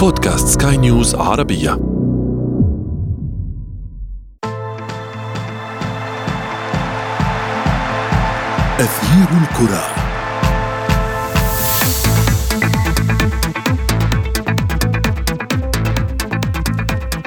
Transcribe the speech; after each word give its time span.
بودكاست 0.00 0.62
سكاي 0.62 0.76
نيوز 0.76 1.14
عربية. 1.14 1.72
أثير 8.80 9.28
الكرة. 9.42 9.84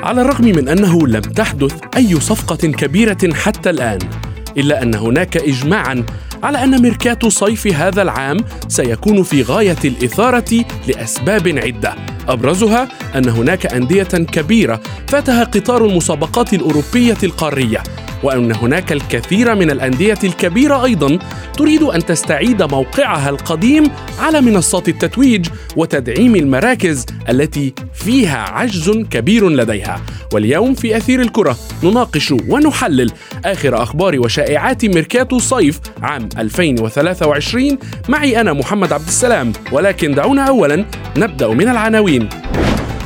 على 0.03 0.21
الرغم 0.21 0.45
من 0.45 0.67
أنه 0.67 1.07
لم 1.07 1.21
تحدث 1.21 1.81
أي 1.97 2.19
صفقة 2.19 2.55
كبيرة 2.55 3.33
حتى 3.33 3.69
الآن 3.69 3.99
إلا 4.57 4.83
أن 4.83 4.95
هناك 4.95 5.37
اجماعا 5.37 6.05
على 6.43 6.63
أن 6.63 6.81
ميركاتو 6.81 7.29
صيف 7.29 7.67
هذا 7.67 8.01
العام 8.01 8.37
سيكون 8.67 9.23
في 9.23 9.41
غاية 9.41 9.77
الإثارة 9.85 10.65
لأسباب 10.87 11.47
عدة. 11.47 11.95
أبرزها 12.27 12.87
أن 13.15 13.29
هناك 13.29 13.65
أندية 13.65 14.03
كبيرة 14.03 14.81
فاتها 15.07 15.43
قطار 15.43 15.85
المسابقات 15.85 16.53
الأوروبية 16.53 17.17
القارية 17.23 17.83
وأن 18.23 18.51
هناك 18.51 18.91
الكثير 18.91 19.55
من 19.55 19.71
الأندية 19.71 20.19
الكبيرة 20.23 20.85
أيضا 20.85 21.19
تريد 21.57 21.83
أن 21.83 22.05
تستعيد 22.05 22.63
موقعها 22.63 23.29
القديم 23.29 23.83
على 24.19 24.41
منصات 24.41 24.89
التتويج 24.89 25.47
وتدعيم 25.75 26.35
المراكز 26.35 27.05
التي 27.29 27.73
فيها 27.93 28.37
عجز 28.37 28.89
كبير 29.11 29.49
لديها. 29.49 30.01
واليوم 30.33 30.73
في 30.73 30.97
أثير 30.97 31.21
الكرة 31.21 31.57
نناقش 31.83 32.31
ونحلل 32.31 33.11
آخر 33.45 33.83
أخبار 33.83 34.19
وشائعات 34.19 34.85
ميركاتو 34.85 35.39
صيف 35.39 35.79
عام 36.01 36.29
2023 36.37 37.77
معي 38.09 38.41
أنا 38.41 38.53
محمد 38.53 38.93
عبد 38.93 39.07
السلام 39.07 39.53
ولكن 39.71 40.13
دعونا 40.15 40.43
اولا 40.43 40.85
نبدأ 41.17 41.47
من 41.47 41.69
العناوين. 41.69 42.29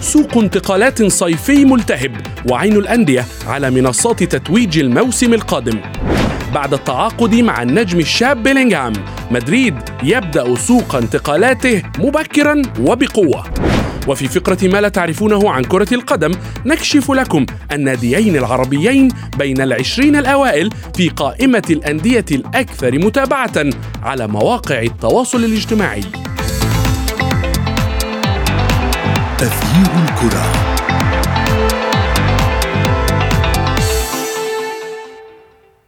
سوق 0.02 0.38
انتقالات 0.38 1.04
صيفي 1.04 1.66
ملتهب 1.66 2.12
وعين 2.52 2.76
الأندية 2.76 3.26
على 3.48 3.72
منصات 3.72 4.24
تتويج 4.24 4.80
الموسم 4.80 5.34
القادم. 5.34 5.80
بعد 6.54 6.74
التعاقد 6.74 7.36
مع 7.36 7.62
النجم 7.62 8.00
الشاب 8.00 8.44
بيلينغهام 8.44 8.94
مدريد 9.32 9.76
يبدأ 10.04 10.56
سوق 10.56 10.96
انتقالاته 10.96 11.84
مبكرا 12.00 12.62
وبقوة. 12.80 13.44
وفي 14.08 14.28
فقرة 14.28 14.68
ما 14.68 14.82
لا 14.82 14.90
تعرفونه 14.90 15.52
عن 15.52 15.64
كرة 15.64 15.94
القدم 15.94 16.32
نكشف 16.66 17.12
لكم 17.12 17.46
الناديين 17.72 18.36
العربيين 18.36 19.08
بين 19.38 19.62
العشرين 19.62 20.16
الأوائل 20.16 20.70
في 20.96 21.10
قائمة 21.10 21.64
الأندية 21.70 22.26
الأكثر 22.32 22.98
متابعة 23.06 23.66
على 24.04 24.28
مواقع 24.28 24.82
التواصل 24.82 25.46
الاجتماعي. 25.46 26.04
أثير 29.42 30.04
الكرة. 30.04 30.52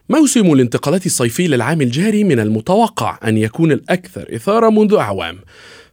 موسم 0.08 0.52
الانتقالات 0.52 1.06
الصيفي 1.06 1.48
للعام 1.48 1.80
الجاري 1.80 2.24
من 2.24 2.40
المتوقع 2.40 3.18
أن 3.24 3.36
يكون 3.36 3.72
الأكثر 3.72 4.26
إثارة 4.34 4.70
منذ 4.70 4.94
أعوام؟ 4.94 5.38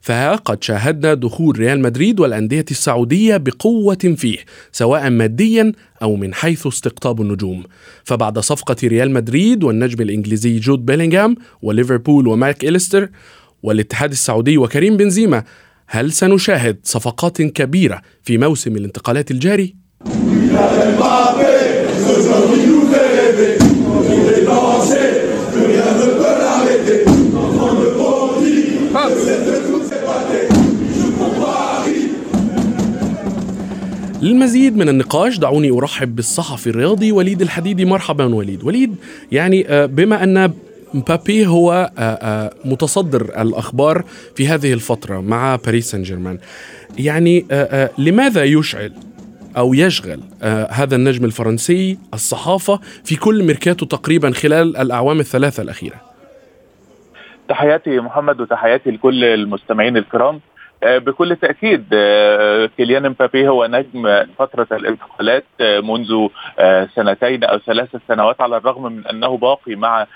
فها 0.00 0.36
قد 0.36 0.64
شاهدنا 0.64 1.14
دخول 1.14 1.58
ريال 1.58 1.80
مدريد 1.80 2.20
والأندية 2.20 2.64
السعودية 2.70 3.36
بقوة 3.36 4.14
فيه 4.16 4.38
سواء 4.72 5.10
ماديا 5.10 5.72
أو 6.02 6.16
من 6.16 6.34
حيث 6.34 6.66
استقطاب 6.66 7.20
النجوم. 7.20 7.64
فبعد 8.04 8.38
صفقة 8.38 8.76
ريال 8.84 9.10
مدريد 9.10 9.64
والنجم 9.64 10.02
الإنجليزي 10.02 10.58
جود 10.58 10.86
بيلينغهام 10.86 11.36
وليفربول 11.62 12.28
وماك 12.28 12.64
إليستر 12.64 13.08
والاتحاد 13.62 14.10
السعودي 14.10 14.58
وكريم 14.58 14.96
بنزيما 14.96 15.44
هل 15.90 16.12
سنشاهد 16.12 16.78
صفقات 16.82 17.42
كبيرة 17.42 18.00
في 18.22 18.38
موسم 18.38 18.76
الانتقالات 18.76 19.30
الجاري؟ 19.30 19.76
للمزيد 34.22 34.76
من 34.76 34.88
النقاش 34.88 35.38
دعوني 35.38 35.70
أرحب 35.70 36.16
بالصحفي 36.16 36.66
الرياضي 36.66 37.12
وليد 37.12 37.42
الحديدي 37.42 37.84
مرحبا 37.84 38.34
وليد 38.34 38.64
وليد 38.64 38.94
يعني 39.32 39.68
آه، 39.68 39.86
بما 39.86 40.24
أن 40.24 40.52
مبابي 40.94 41.46
هو 41.46 41.90
آه، 41.98 42.02
آه، 42.02 42.50
متصدر 42.64 43.22
الأخبار 43.42 44.04
في 44.36 44.48
هذه 44.48 44.72
الفترة 44.72 45.20
مع 45.20 45.56
باريس 45.56 45.90
سان 45.90 46.02
جيرمان 46.02 46.38
يعني 46.98 47.46
لماذا 47.98 48.44
يشعل 48.44 48.92
أو 49.56 49.74
يشغل 49.74 50.20
هذا 50.70 50.96
النجم 50.96 51.24
الفرنسي 51.24 51.98
الصحافة 52.14 52.80
في 53.04 53.16
كل 53.16 53.42
ميركاتو 53.44 53.86
تقريبا 53.86 54.30
خلال 54.30 54.76
الأعوام 54.76 55.20
الثلاثة 55.20 55.62
الأخيرة؟ 55.62 56.08
تحياتي 57.48 58.00
محمد 58.00 58.40
وتحياتي 58.40 58.90
لكل 58.90 59.24
المستمعين 59.24 59.96
الكرام. 59.96 60.34
آه، 60.34 60.40
بكل 60.82 61.36
تأكيد 61.36 61.84
آه، 61.92 62.66
كيليان 62.76 63.06
امبابي 63.06 63.48
هو 63.48 63.66
نجم 63.66 64.26
فترة 64.38 64.66
الانتقالات 64.72 65.44
آه، 65.60 65.80
منذ 65.80 66.28
سنتين 66.94 67.44
أو 67.44 67.58
ثلاث 67.58 67.88
سنوات 68.08 68.40
على 68.40 68.56
الرغم 68.56 68.92
من 68.92 69.06
أنه 69.06 69.36
باقي 69.36 69.74
مع 69.74 70.06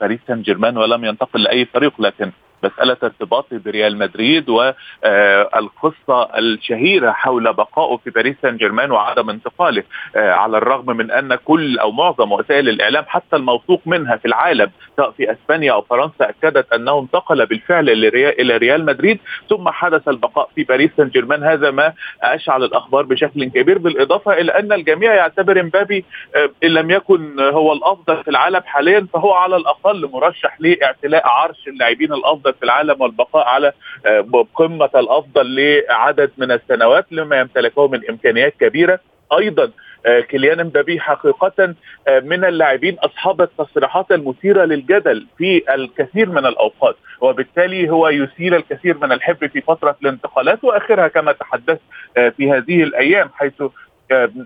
باريس 0.00 0.20
سان 0.28 0.42
جيرمان 0.42 0.76
ولم 0.76 1.04
ينتقل 1.04 1.42
لأي 1.42 1.64
فريق 1.64 2.00
لكن 2.00 2.30
مسألة 2.64 2.96
ارتباطه 3.02 3.58
بريال 3.58 3.98
مدريد 3.98 4.48
والقصة 4.48 6.22
الشهيرة 6.38 7.10
حول 7.10 7.52
بقائه 7.52 7.96
في 7.96 8.10
باريس 8.10 8.36
سان 8.42 8.56
جيرمان 8.56 8.90
وعدم 8.90 9.30
انتقاله 9.30 9.82
على 10.16 10.58
الرغم 10.58 10.96
من 10.96 11.10
أن 11.10 11.34
كل 11.34 11.78
أو 11.78 11.90
معظم 11.92 12.32
وسائل 12.32 12.68
الإعلام 12.68 13.04
حتى 13.08 13.36
الموثوق 13.36 13.80
منها 13.86 14.16
في 14.16 14.24
العالم 14.28 14.70
سواء 14.96 15.10
في 15.10 15.32
أسبانيا 15.32 15.72
أو 15.72 15.82
فرنسا 15.82 16.30
أكدت 16.30 16.72
أنه 16.72 16.98
انتقل 16.98 17.46
بالفعل 17.46 17.90
إلى 17.90 18.56
ريال 18.56 18.84
مدريد 18.84 19.18
ثم 19.50 19.68
حدث 19.68 20.08
البقاء 20.08 20.50
في 20.54 20.64
باريس 20.64 20.90
سان 20.96 21.08
جيرمان. 21.08 21.44
هذا 21.44 21.70
ما 21.70 21.92
أشعل 22.22 22.64
الأخبار 22.64 23.02
بشكل 23.02 23.44
كبير 23.44 23.78
بالإضافة 23.78 24.32
إلى 24.32 24.52
أن 24.58 24.72
الجميع 24.72 25.14
يعتبر 25.14 25.60
امبابي 25.60 26.04
إن 26.64 26.68
لم 26.68 26.90
يكن 26.90 27.40
هو 27.40 27.72
الأفضل 27.72 28.24
في 28.24 28.30
العالم 28.30 28.60
حاليا 28.66 29.06
فهو 29.12 29.32
على 29.32 29.56
الأقل 29.56 30.10
مرشح 30.12 30.56
لإعتلاء 30.60 31.26
عرش 31.26 31.68
اللاعبين 31.68 32.12
الأفضل 32.52 32.58
في 32.58 32.64
العالم 32.64 33.02
والبقاء 33.02 33.46
على 33.46 33.72
آه، 34.06 34.46
قمة 34.54 34.90
الأفضل 34.94 35.54
لعدد 35.56 36.30
من 36.38 36.52
السنوات 36.52 37.06
لما 37.10 37.40
يمتلكه 37.40 37.88
من 37.88 38.00
إمكانيات 38.10 38.54
كبيرة. 38.60 39.00
أيضا 39.38 39.70
آه، 40.06 40.20
كيليان 40.20 40.60
امبابي 40.60 41.00
حقيقة 41.00 41.74
آه، 42.08 42.20
من 42.20 42.44
اللاعبين 42.44 42.98
أصحاب 42.98 43.40
التصريحات 43.40 44.12
المثيرة 44.12 44.64
للجدل 44.64 45.26
في 45.38 45.62
الكثير 45.74 46.28
من 46.28 46.46
الأوقات 46.46 46.96
وبالتالي 47.20 47.90
هو 47.90 48.08
يثير 48.08 48.56
الكثير 48.56 48.98
من 48.98 49.12
الحبر 49.12 49.48
في 49.48 49.60
فترة 49.60 49.96
الانتقالات 50.02 50.64
وآخرها 50.64 51.08
كما 51.08 51.32
تحدثت 51.32 51.80
في 52.14 52.50
هذه 52.52 52.82
الأيام 52.82 53.30
حيث 53.34 53.62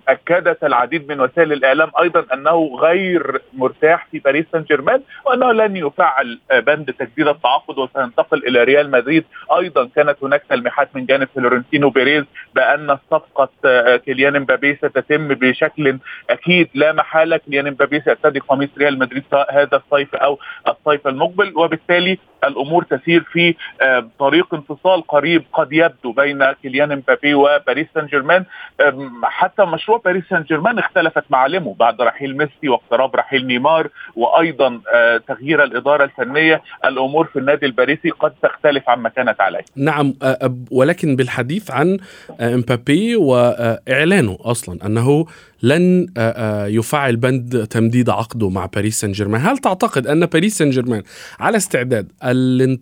أكدت 0.08 0.64
العديد 0.64 1.08
من 1.08 1.20
وسائل 1.20 1.52
الإعلام 1.52 1.90
أيضا 2.00 2.24
أنه 2.34 2.76
غير 2.80 3.40
مرتاح 3.52 4.06
في 4.12 4.18
باريس 4.18 4.46
سان 4.52 4.62
جيرمان 4.62 5.02
وأنه 5.26 5.52
لن 5.52 5.76
يفعل 5.76 6.38
بند 6.50 6.92
تجديد 6.98 7.28
التعاقد 7.28 7.78
وسينتقل 7.78 8.46
إلى 8.46 8.64
ريال 8.64 8.90
مدريد. 8.90 9.24
أيضا 9.58 9.88
كانت 9.96 10.16
هناك 10.22 10.42
تلميحات 10.48 10.88
من 10.94 11.06
جانب 11.06 11.28
فلورنتينو 11.34 11.90
بيريز 11.90 12.24
بأن 12.54 12.98
صفقة 13.10 13.48
كيليان 13.96 14.36
امبابي 14.36 14.74
ستتم 14.74 15.28
بشكل 15.28 15.98
أكيد. 16.30 16.68
لا 16.74 16.92
محالة 16.92 17.36
كيليان 17.36 17.66
امبابي 17.66 18.00
سيرتدي 18.00 18.38
قميص 18.38 18.70
ريال 18.78 18.98
مدريد 18.98 19.24
سواء 19.30 19.62
هذا 19.62 19.76
الصيف 19.76 20.14
أو 20.14 20.38
الصيف 20.68 21.06
المقبل 21.06 21.52
وبالتالي 21.56 22.18
الأمور 22.46 22.84
تسير 22.84 23.24
في 23.32 23.54
طريق 24.18 24.54
انفصال 24.54 25.06
قريب 25.06 25.44
قد 25.52 25.68
يبدو 25.72 26.12
بين 26.12 26.52
كيليان 26.52 26.92
امبابي 26.92 27.34
وباريس 27.34 27.86
سان 27.94 28.06
جيرمان 28.06 28.44
حتى 29.22 29.64
مشروع 29.64 30.00
باريس 30.04 30.24
سان 30.30 30.42
جيرمان 30.42 30.78
اختلفت 30.78 31.24
معالمه 31.30 31.74
بعد 31.74 32.00
رحيل 32.00 32.36
ميسي 32.36 32.68
واقتراب 32.68 33.16
رحيل 33.16 33.46
نيمار 33.46 33.88
وأيضا 34.16 34.80
آه، 34.94 35.20
تغيير 35.28 35.64
الإدارة 35.64 36.04
الفنية. 36.04 36.62
الأمور 36.84 37.26
في 37.26 37.38
النادي 37.38 37.66
الباريسي 37.66 38.10
قد 38.10 38.32
تختلف 38.42 38.88
عما 38.88 39.08
كانت 39.08 39.40
عليه. 39.40 39.64
نعم 39.76 40.14
آه، 40.22 40.54
ولكن 40.70 41.16
بالحديث 41.16 41.70
عن 41.70 41.98
آه، 42.40 42.54
امبابي 42.54 43.16
وإعلانه 43.16 44.38
أصلا 44.40 44.86
أنه 44.86 45.26
لن 45.62 46.06
يفعل 46.68 47.16
بند 47.16 47.66
تمديد 47.66 48.10
عقده 48.10 48.48
مع 48.48 48.66
باريس 48.66 49.00
سان 49.00 49.12
جيرمان، 49.12 49.40
هل 49.40 49.58
تعتقد 49.58 50.06
أن 50.06 50.26
باريس 50.26 50.58
سان 50.58 50.70
جيرمان 50.70 51.02
على 51.40 51.56
استعداد 51.56 52.12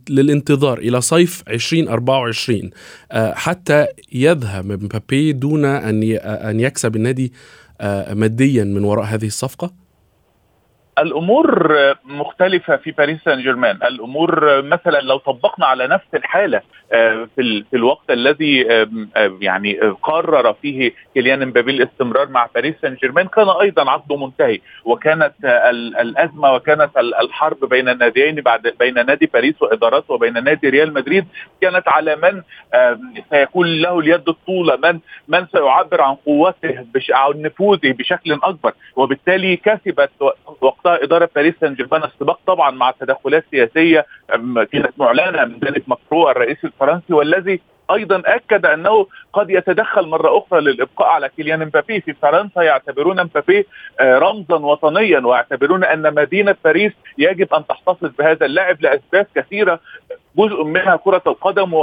للانتظار 0.08 0.78
إلى 0.78 1.00
صيف 1.00 1.42
2024 1.48 2.70
حتى 3.12 3.86
يذهب 4.12 4.66
مبابي 4.66 5.32
دون 5.32 5.64
أن 5.64 6.02
أن 6.22 6.60
يكسب 6.60 6.96
النادي 6.96 7.32
آه، 7.80 8.14
ماديا 8.14 8.64
من 8.64 8.84
وراء 8.84 9.04
هذه 9.04 9.26
الصفقة؟ 9.26 9.83
الأمور 10.98 11.76
مختلفة 12.04 12.76
في 12.76 12.90
باريس 12.90 13.18
سان 13.24 13.42
جيرمان 13.42 13.76
الأمور 13.76 14.62
مثلا 14.62 15.00
لو 15.00 15.16
طبقنا 15.16 15.66
على 15.66 15.86
نفس 15.86 16.06
الحالة 16.14 16.60
آه، 16.92 17.28
في 17.36 17.64
الوقت 17.74 18.10
الذي 18.10 18.60
يعني 19.40 19.74
قرر 20.02 20.52
فيه 20.52 20.92
كيليان 21.14 21.42
امبابي 21.42 21.70
الاستمرار 21.70 22.28
مع 22.28 22.48
باريس 22.54 22.74
سان 22.82 22.94
جيرمان 22.94 23.26
كان 23.26 23.48
أيضا 23.48 23.90
عقده 23.90 24.16
منتهي. 24.16 24.60
وكانت 24.84 25.32
الأزمة 26.00 26.52
وكانت 26.54 26.90
الحرب 26.96 27.64
بين 27.68 27.88
الناديين 27.88 28.34
بعد 28.34 28.74
بين 28.78 28.94
نادي 28.94 29.26
باريس 29.26 29.62
وادارته 29.62 30.14
وبين 30.14 30.44
نادي 30.44 30.68
ريال 30.68 30.94
مدريد 30.94 31.26
كانت 31.60 31.88
على 31.88 32.16
من 32.16 32.42
سيكون 33.30 33.66
له 33.66 33.98
اليد 33.98 34.28
الطولة 34.28 34.76
من 34.76 35.00
من 35.28 35.46
سيعبر 35.52 36.00
عن 36.02 36.14
قوته 36.14 36.86
عن 37.10 37.42
نفوذه 37.42 37.92
بشكل 37.92 38.32
أكبر. 38.32 38.72
وبالتالي 38.96 39.56
كسبت 39.56 40.10
وقتها 40.84 41.04
إدارة 41.04 41.28
باريس 41.36 41.54
سان 41.60 41.74
جيرمان 41.74 42.04
السباق 42.04 42.40
طبعا 42.46 42.70
مع 42.70 42.90
تدخلات 42.90 43.44
سياسية 43.50 44.06
كانت 44.72 44.92
معلنة 44.98 45.44
من 45.44 45.58
ذلك 45.64 45.82
مكرو 45.86 46.30
الرئيس 46.30 46.64
الفرنسي 46.64 47.12
والذي 47.12 47.60
أيضا 47.90 48.22
أكد 48.26 48.66
أنه 48.66 49.06
قد 49.32 49.50
يتدخل 49.50 50.06
مرة 50.06 50.38
أخرى 50.38 50.60
للإبقاء 50.60 51.08
على 51.08 51.28
كيليان 51.28 51.62
امبابي 51.62 52.00
في 52.00 52.12
فرنسا 52.12 52.62
يعتبرون 52.62 53.20
امبابي 53.20 53.66
آه، 54.00 54.18
رمزا 54.18 54.54
وطنيا 54.54 55.20
ويعتبرون 55.20 55.84
أن 55.84 56.14
مدينة 56.14 56.56
باريس 56.64 56.92
يجب 57.18 57.54
أن 57.54 57.66
تحتفظ 57.66 58.10
بهذا 58.18 58.46
اللاعب 58.46 58.82
لأسباب 58.82 59.26
كثيرة 59.34 59.80
جزء 60.38 60.64
منها 60.64 60.96
كرة 60.96 61.22
القدم 61.26 61.74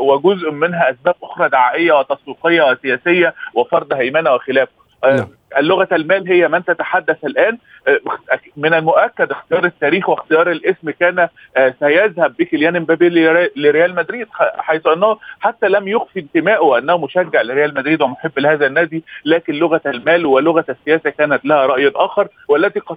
وجزء 0.00 0.50
منها 0.50 0.90
أسباب 0.90 1.14
أخرى 1.22 1.48
دعائية 1.48 1.92
وتسويقية 1.92 2.62
وسياسية 2.62 3.34
وفرض 3.54 3.92
هيمنة 3.92 4.34
وخلافه 4.34 4.72
آه، 5.04 5.16
نعم. 5.16 5.28
اللغة 5.58 5.88
المال 5.92 6.28
هي 6.28 6.48
من 6.48 6.64
تتحدث 6.64 7.24
الآن 7.24 7.58
آه، 7.88 8.00
من 8.56 8.74
المؤكد 8.74 9.30
اختيار 9.30 9.64
التاريخ 9.64 10.08
واختيار 10.08 10.50
الاسم 10.50 10.90
كان 10.90 11.28
آه، 11.56 11.74
سيذهب 11.80 12.34
بكيليان 12.38 12.76
امبابي 12.76 13.08
لريال 13.56 13.94
مدريد 13.94 14.26
حيث 14.58 14.86
أنه 14.86 15.18
حتى 15.40 15.68
لم 15.68 15.88
يخفي 15.88 16.20
انتمائه 16.20 16.78
أنه 16.78 16.98
مشجع 16.98 17.42
لريال 17.42 17.74
مدريد 17.74 18.02
ومحب 18.02 18.38
لهذا 18.38 18.66
النادي 18.66 19.04
لكن 19.24 19.54
لغة 19.54 19.80
المال 19.86 20.26
ولغة 20.26 20.64
السياسة 20.68 21.10
كانت 21.10 21.44
لها 21.44 21.66
رأي 21.66 21.92
آخر 21.94 22.28
والتي 22.48 22.80
قد 22.80 22.96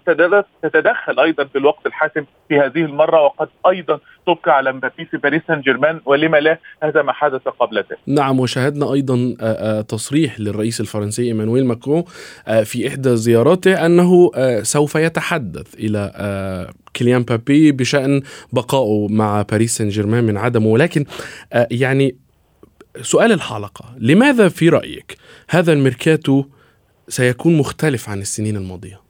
تتدخل 0.61 1.19
أيضا 1.19 1.43
في 1.43 1.57
الوقت 1.57 1.85
الحاسم 1.85 2.25
في 2.49 2.59
هذه 2.59 2.85
المرة 2.85 3.21
وقد 3.21 3.47
أيضا 3.67 3.99
تبقى 4.27 4.57
على 4.57 4.71
مبابي 4.71 5.05
في 5.05 5.17
باريس 5.17 5.41
سان 5.47 5.61
جيرمان 5.61 6.01
ولما 6.05 6.37
لا 6.37 6.57
هذا 6.83 7.01
ما 7.01 7.13
حدث 7.13 7.41
قبل 7.47 7.77
ذلك. 7.77 7.97
نعم 8.07 8.39
وشاهدنا 8.39 8.93
أيضا 8.93 9.35
آه، 9.41 9.81
تصريح 9.81 10.39
للرئيس 10.39 10.81
الفرنسي 10.81 11.23
إيمانويل 11.23 11.65
ماكرون 11.65 12.03
في 12.47 12.87
إحدى 12.87 13.15
زياراته 13.15 13.85
أنه 13.85 14.31
آه، 14.35 14.61
سوف 14.61 14.95
يتحدث 14.95 15.75
إلى 15.75 16.11
آه، 16.15 16.69
كيليان 16.93 17.23
امبابي 17.23 17.71
بشأن 17.71 18.21
بقائه 18.53 19.07
مع 19.09 19.41
باريس 19.41 19.77
سان 19.77 19.89
جيرمان 19.89 20.23
من 20.23 20.37
عدمه 20.37 20.67
ولكن 20.67 21.05
يعني 21.71 22.15
سؤال 23.01 23.31
الحلقة 23.31 23.95
لماذا 23.97 24.49
في 24.49 24.69
رأيك 24.69 25.17
هذا 25.49 25.73
الميركاتو 25.73 26.45
سيكون 27.07 27.57
مختلف 27.57 28.09
عن 28.09 28.19
السنين 28.19 28.55
الماضية؟ 28.55 29.01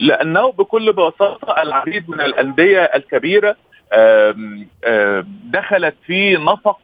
لأنه 0.00 0.52
بكل 0.52 0.92
بساطة 0.92 1.62
العديد 1.62 2.10
من 2.10 2.20
الأندية 2.20 2.82
الكبيرة 2.82 3.56
دخلت 5.44 5.94
في 6.06 6.36
نفق 6.36 6.78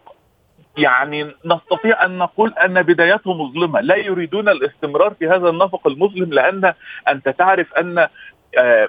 يعني 0.76 1.34
نستطيع 1.44 2.05
أن 2.05 2.19
نقول 2.19 2.55
أن 2.55 2.82
بدايته 2.82 3.34
مظلمة، 3.34 3.81
لا 3.81 3.96
يريدون 3.96 4.49
الاستمرار 4.49 5.14
في 5.19 5.28
هذا 5.28 5.49
النفق 5.49 5.87
المظلم 5.87 6.32
لأن 6.32 6.75
أنت 7.08 7.28
تعرف 7.28 7.75
أن 7.75 8.08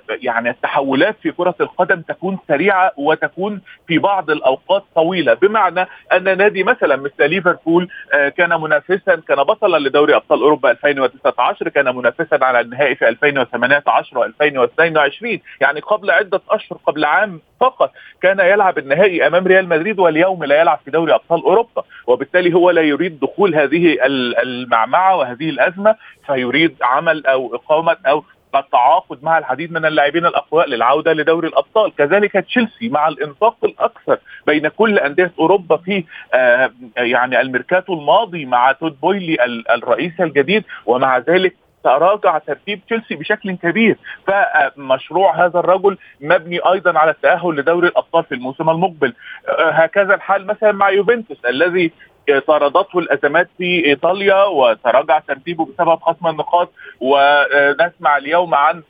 يعني 0.10 0.50
التحولات 0.50 1.16
في 1.22 1.31
كرة 1.31 1.56
القدم 1.62 2.02
تكون 2.02 2.38
سريعة 2.48 2.92
وتكون 2.98 3.62
في 3.88 3.98
بعض 3.98 4.30
الأوقات 4.30 4.84
طويلة. 4.96 5.34
بمعنى 5.34 5.88
أن 6.13 6.38
نادي 6.38 6.63
مثلا 6.63 6.96
مثل 6.96 7.30
ليفربول 7.30 7.90
آه، 8.13 8.30
كان 8.30 8.62
منافسا 8.62 9.16
كان 9.28 9.38
بطلا 9.38 9.78
لدوري 9.78 10.16
أبطال 10.16 10.42
أوروبا 10.42 10.72
2019 10.72 11.69
كان 11.69 11.96
منافسا 11.96 12.40
على 12.42 12.60
النهائي 12.60 12.96
في 12.96 13.10
2018 13.10 14.31
و2022 14.31 15.40
يعني 15.62 15.80
قبل 15.80 16.12
عدة 16.12 16.42
أشهر 16.50 16.80
قبل 16.86 17.06
عام 17.06 17.42
فقط 17.60 17.92
كان 18.22 18.40
يلعب 18.40 18.78
النهائي 18.78 19.28
أمام 19.28 19.48
ريال 19.48 19.69
مدريد 19.69 20.00
واليوم 20.00 20.44
لا 20.44 20.62
يلعب 20.62 20.80
في 20.86 20.92
دوري 20.92 21.13
أبطال 21.13 21.44
أوروبا. 21.44 21.84
وبالتالي 22.08 22.54
هو 22.54 22.72
لا 22.72 22.81
يريد 22.81 23.19
دخول 23.19 23.56
هذه 23.56 23.98
المعمعة 24.44 25.16
وهذه 25.18 25.50
الأزمة 25.50 25.96
فيريد 26.28 26.75
عمل 26.81 27.25
أو 27.25 27.56
إقامة 27.56 27.98
أو 28.08 28.24
التعاقد 28.59 29.24
مع 29.24 29.38
العديد 29.38 29.71
من 29.71 29.86
اللاعبين 29.86 30.25
الأقوياء 30.25 30.68
للعودة 30.68 31.13
لدوري 31.13 31.48
الأبطال. 31.48 31.95
كذلك 31.95 32.31
تشيلسي 32.31 32.89
مع 32.89 33.07
الانفاق 33.07 33.56
الأكثر 33.63 34.18
بين 34.48 34.68
كل 34.68 35.00
أندية 35.00 35.31
أوروبا 35.39 35.77
في 35.77 36.03
آه 36.33 36.71
يعني 36.98 37.42
الميركاتو 37.42 37.94
الماضي 37.94 38.45
مع 38.45 38.71
تود 38.71 39.00
بويلي 39.01 39.38
الرئيس 39.69 40.21
الجديد 40.21 40.63
ومع 40.86 41.18
ذلك 41.18 41.56
تراجع 41.83 42.38
ترتيب 42.38 42.81
تشيلسي 42.86 43.15
بشكل 43.15 43.51
كبير. 43.56 43.98
فمشروع 44.27 45.45
هذا 45.45 45.59
الرجل 45.59 45.98
مبني 46.21 46.59
أيضا 46.59 47.00
على 47.00 47.12
التأهل 47.12 47.56
لدوري 47.56 47.88
الأبطال 47.88 48.24
في 48.24 48.36
الموسم 48.36 48.69
المقبل. 48.69 49.13
آه، 49.50 49.69
هكذا 49.71 50.13
الحال 50.15 50.48
مثلا 50.48 50.71
مع 50.71 50.89
يوفنتوس 50.89 51.45
الذي 51.45 51.92
طاردته 52.47 53.00
الأزمات 53.00 53.50
في 53.57 53.85
إيطاليا 53.85 54.44
وتراجع 54.44 55.19
ترتيبه 55.19 55.65
بسبب 55.65 56.00
خصم 56.01 56.27
النقاط 56.27 56.71
ونسمع 57.00 58.18
اليوم 58.18 58.56
عن 58.56 58.83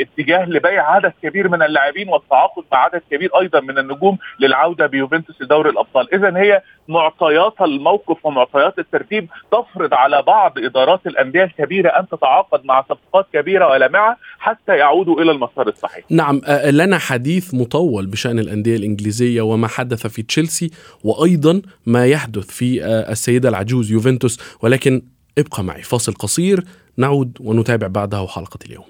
اتجاه 0.00 0.44
لبيع 0.44 0.90
عدد 0.90 1.12
كبير 1.22 1.48
من 1.48 1.62
اللاعبين 1.62 2.08
والتعاقد 2.08 2.62
مع 2.72 2.78
عدد 2.78 3.02
كبير 3.10 3.30
أيضا 3.40 3.60
من 3.60 3.78
النجوم 3.78 4.18
للعودة 4.40 4.86
بيوفنتوس 4.86 5.42
لدوري 5.42 5.70
الأبطال، 5.70 6.14
اذا 6.14 6.36
هي 6.36 6.62
معطيات 6.88 7.54
الموقف 7.60 8.26
ومعطيات 8.26 8.78
الترتيب 8.78 9.28
تفرض 9.52 9.94
على 9.94 10.22
بعض 10.22 10.58
إدارات 10.58 11.06
الأندية 11.06 11.44
الكبيرة 11.44 11.88
أن 11.88 12.08
تتعاقد 12.08 12.64
مع 12.64 12.82
صفقات 12.82 13.26
كبيرة 13.32 13.68
ولامعه 13.68 14.16
حتى 14.38 14.76
يعودوا 14.76 15.22
إلى 15.22 15.30
المسار 15.30 15.68
الصحيح. 15.68 16.04
نعم 16.10 16.40
لنا 16.64 16.98
حديث 16.98 17.54
مطول 17.54 18.06
بشأن 18.06 18.38
الأندية 18.38 18.76
الإنجليزية 18.76 19.42
وما 19.42 19.68
حدث 19.68 20.06
في 20.06 20.22
تشيلسي 20.22 20.70
وأيضا 21.04 21.62
ما 21.86 22.06
يحدث 22.06 22.50
في 22.50 22.84
السيدة 22.84 23.48
العجوز 23.48 23.92
يوفنتوس 23.92 24.58
ولكن 24.62 25.02
ابقى 25.38 25.64
معي 25.64 25.82
فاصل 25.82 26.12
قصير 26.12 26.64
نعود 26.96 27.38
ونتابع 27.40 27.86
بعده 27.86 28.26
حلقه 28.26 28.58
اليوم. 28.66 28.84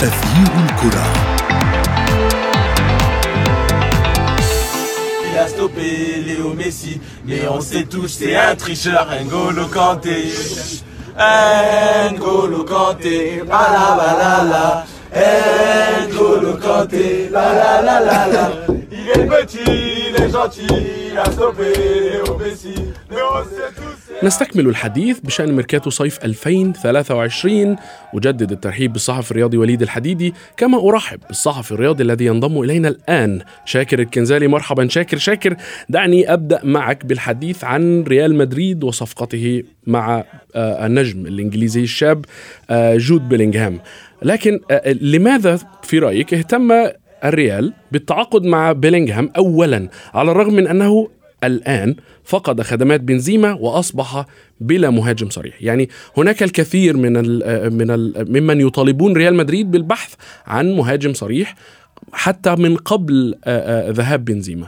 تغيير 0.00 0.52
الكرة 0.64 1.06
Il 5.28 5.38
a 5.38 5.48
stoppé 5.48 6.22
Léo 6.26 6.54
Messi, 6.54 6.98
mais 7.26 7.46
on 7.48 7.60
sait 7.60 7.84
tous 7.84 8.08
c'est 8.08 8.34
un 8.36 8.54
tricheur, 8.56 9.06
N'Golo 9.22 9.66
Kanté. 9.66 10.32
N'Golo 12.12 12.64
Kanté, 12.64 13.42
balabalala. 13.50 14.86
N'Golo 15.14 16.56
Kanté, 16.56 17.28
la 17.30 17.52
la 17.60 17.82
la 17.82 18.00
la 18.00 18.26
la. 18.32 18.50
Il 18.90 19.06
est 19.14 19.26
petit, 19.26 20.08
il 20.08 20.14
est 20.22 20.30
gentil, 20.30 20.66
نستكمل 24.23 24.67
الحديث 24.67 25.19
بشأن 25.19 25.51
ميركاتو 25.51 25.89
صيف 25.89 26.25
2023 26.25 27.75
أجدد 28.13 28.51
الترحيب 28.51 28.93
بالصحفي 28.93 29.31
الرياضي 29.31 29.57
وليد 29.57 29.81
الحديدي 29.81 30.33
كما 30.57 30.89
أرحب 30.89 31.19
بالصحفي 31.27 31.71
الرياضي 31.71 32.03
الذي 32.03 32.25
ينضم 32.25 32.61
إلينا 32.61 32.87
الآن. 32.87 33.41
شاكر 33.65 33.99
الكنزالي 33.99 34.47
مرحبا 34.47 34.87
شاكر. 34.87 35.17
شاكر 35.17 35.55
دعني 35.89 36.33
أبدأ 36.33 36.59
معك 36.63 37.05
بالحديث 37.05 37.63
عن 37.63 38.03
ريال 38.03 38.35
مدريد 38.35 38.83
وصفقته 38.83 39.63
مع 39.87 40.23
آه، 40.55 40.85
النجم 40.85 41.25
الإنجليزي 41.25 41.81
الشاب 41.81 42.25
آه، 42.69 42.97
جود 42.97 43.29
بيلينغهام. 43.29 43.79
لكن 44.23 44.59
آه، 44.71 44.91
لماذا 44.91 45.59
في 45.83 45.99
رأيك 45.99 46.33
اهتم 46.33 46.71
الريال 47.23 47.73
بالتعاقد 47.91 48.45
مع 48.45 48.71
بيلينغهام 48.71 49.29
أولا 49.37 49.89
على 50.13 50.31
الرغم 50.31 50.53
من 50.53 50.67
أنه 50.67 51.07
الآن 51.43 51.95
فقد 52.23 52.61
خدمات 52.61 53.01
بنزيما 53.01 53.53
وأصبح 53.53 54.25
بلا 54.59 54.89
مهاجم 54.89 55.29
صريح. 55.29 55.61
يعني 55.61 55.89
هناك 56.17 56.43
الكثير 56.43 56.97
من 56.97 57.17
ال 57.17 57.73
من 57.73 57.91
ال 57.91 58.25
ممن 58.31 58.61
يطالبون 58.61 59.13
ريال 59.13 59.35
مدريد 59.35 59.71
بالبحث 59.71 60.13
عن 60.47 60.73
مهاجم 60.73 61.13
صريح 61.13 61.55
حتى 62.13 62.55
من 62.55 62.75
قبل 62.75 63.35
ذهاب 63.89 64.25
بنزيما. 64.25 64.67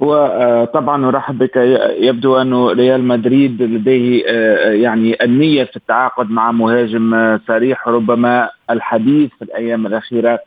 وطبعا 0.00 1.08
أرحب 1.08 1.38
بك. 1.38 1.56
يبدو 1.98 2.36
أن 2.36 2.54
ريال 2.54 3.04
مدريد 3.04 3.62
لديه 3.62 4.24
يعني 4.82 5.24
النية 5.24 5.64
في 5.64 5.76
التعاقد 5.76 6.30
مع 6.30 6.52
مهاجم 6.52 7.38
صريح 7.48 7.88
ربما 7.88 8.50
الحديث 8.70 9.30
في 9.38 9.42
الأيام 9.44 9.86
الأخيرة 9.86 10.40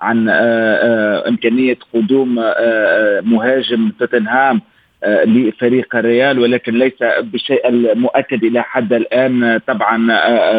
عن 0.00 0.28
آه، 0.28 0.34
آه، 0.34 1.28
إمكانية 1.28 1.78
قدوم 1.94 2.38
آه، 2.38 3.20
مهاجم 3.20 3.92
توتنهام. 3.98 4.60
لفريق 5.06 5.96
الريال 5.96 6.38
ولكن 6.38 6.74
ليس 6.74 6.96
بالشيء 7.20 7.68
المؤكد 7.68 8.44
إلى 8.44 8.62
حد 8.62 8.92
الآن. 8.92 9.60
طبعا 9.66 9.96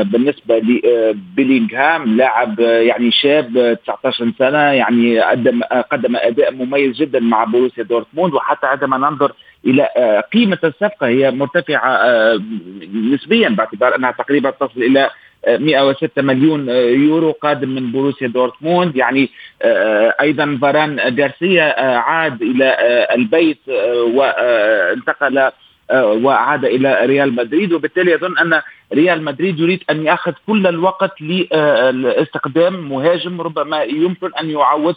بالنسبة 0.03 0.57
لبيلينغهام 0.57 2.17
لاعب 2.17 2.59
يعني 2.59 3.11
شاب 3.11 3.77
19 3.83 4.31
سنة 4.39 4.57
يعني 4.57 5.19
قدم 5.19 5.61
قدم 5.91 6.15
أداء 6.15 6.53
مميز 6.53 6.95
جدا 6.95 7.19
مع 7.19 7.43
بروسيا 7.43 7.83
دورتموند 7.83 8.33
وحتى 8.33 8.67
عندما 8.67 8.97
ننظر 8.97 9.31
إلى 9.65 9.87
قيمة 10.33 10.57
الصفقة 10.63 11.07
هي 11.07 11.31
مرتفعة 11.31 11.99
نسبيا 12.93 13.49
باعتبار 13.49 13.95
أنها 13.95 14.11
تقريبا 14.11 14.49
تصل 14.51 14.83
إلى 14.83 15.09
106 15.47 16.21
مليون 16.21 16.69
يورو 16.69 17.31
قادم 17.31 17.69
من 17.69 17.91
بروسيا 17.91 18.27
دورتموند. 18.27 18.95
يعني 18.95 19.29
أيضا 20.21 20.57
فاران 20.61 21.15
جارسيا 21.15 21.81
عاد 21.97 22.41
إلى 22.41 22.77
البيت 23.15 23.57
وانتقل 24.13 25.51
وعاد 25.93 26.65
إلى 26.65 27.05
ريال 27.05 27.35
مدريد. 27.35 27.73
وبالتالي 27.73 28.15
أظن 28.15 28.37
أن 28.37 28.61
ريال 28.93 29.23
مدريد 29.23 29.59
يريد 29.59 29.83
أن 29.89 30.05
يأخذ 30.05 30.33
كل 30.47 30.67
الوقت 30.67 31.21
لاستخدام 31.21 32.89
مهاجم 32.89 33.41
ربما 33.41 33.83
يمكن 33.83 34.31
أن 34.39 34.49
يعوض 34.49 34.95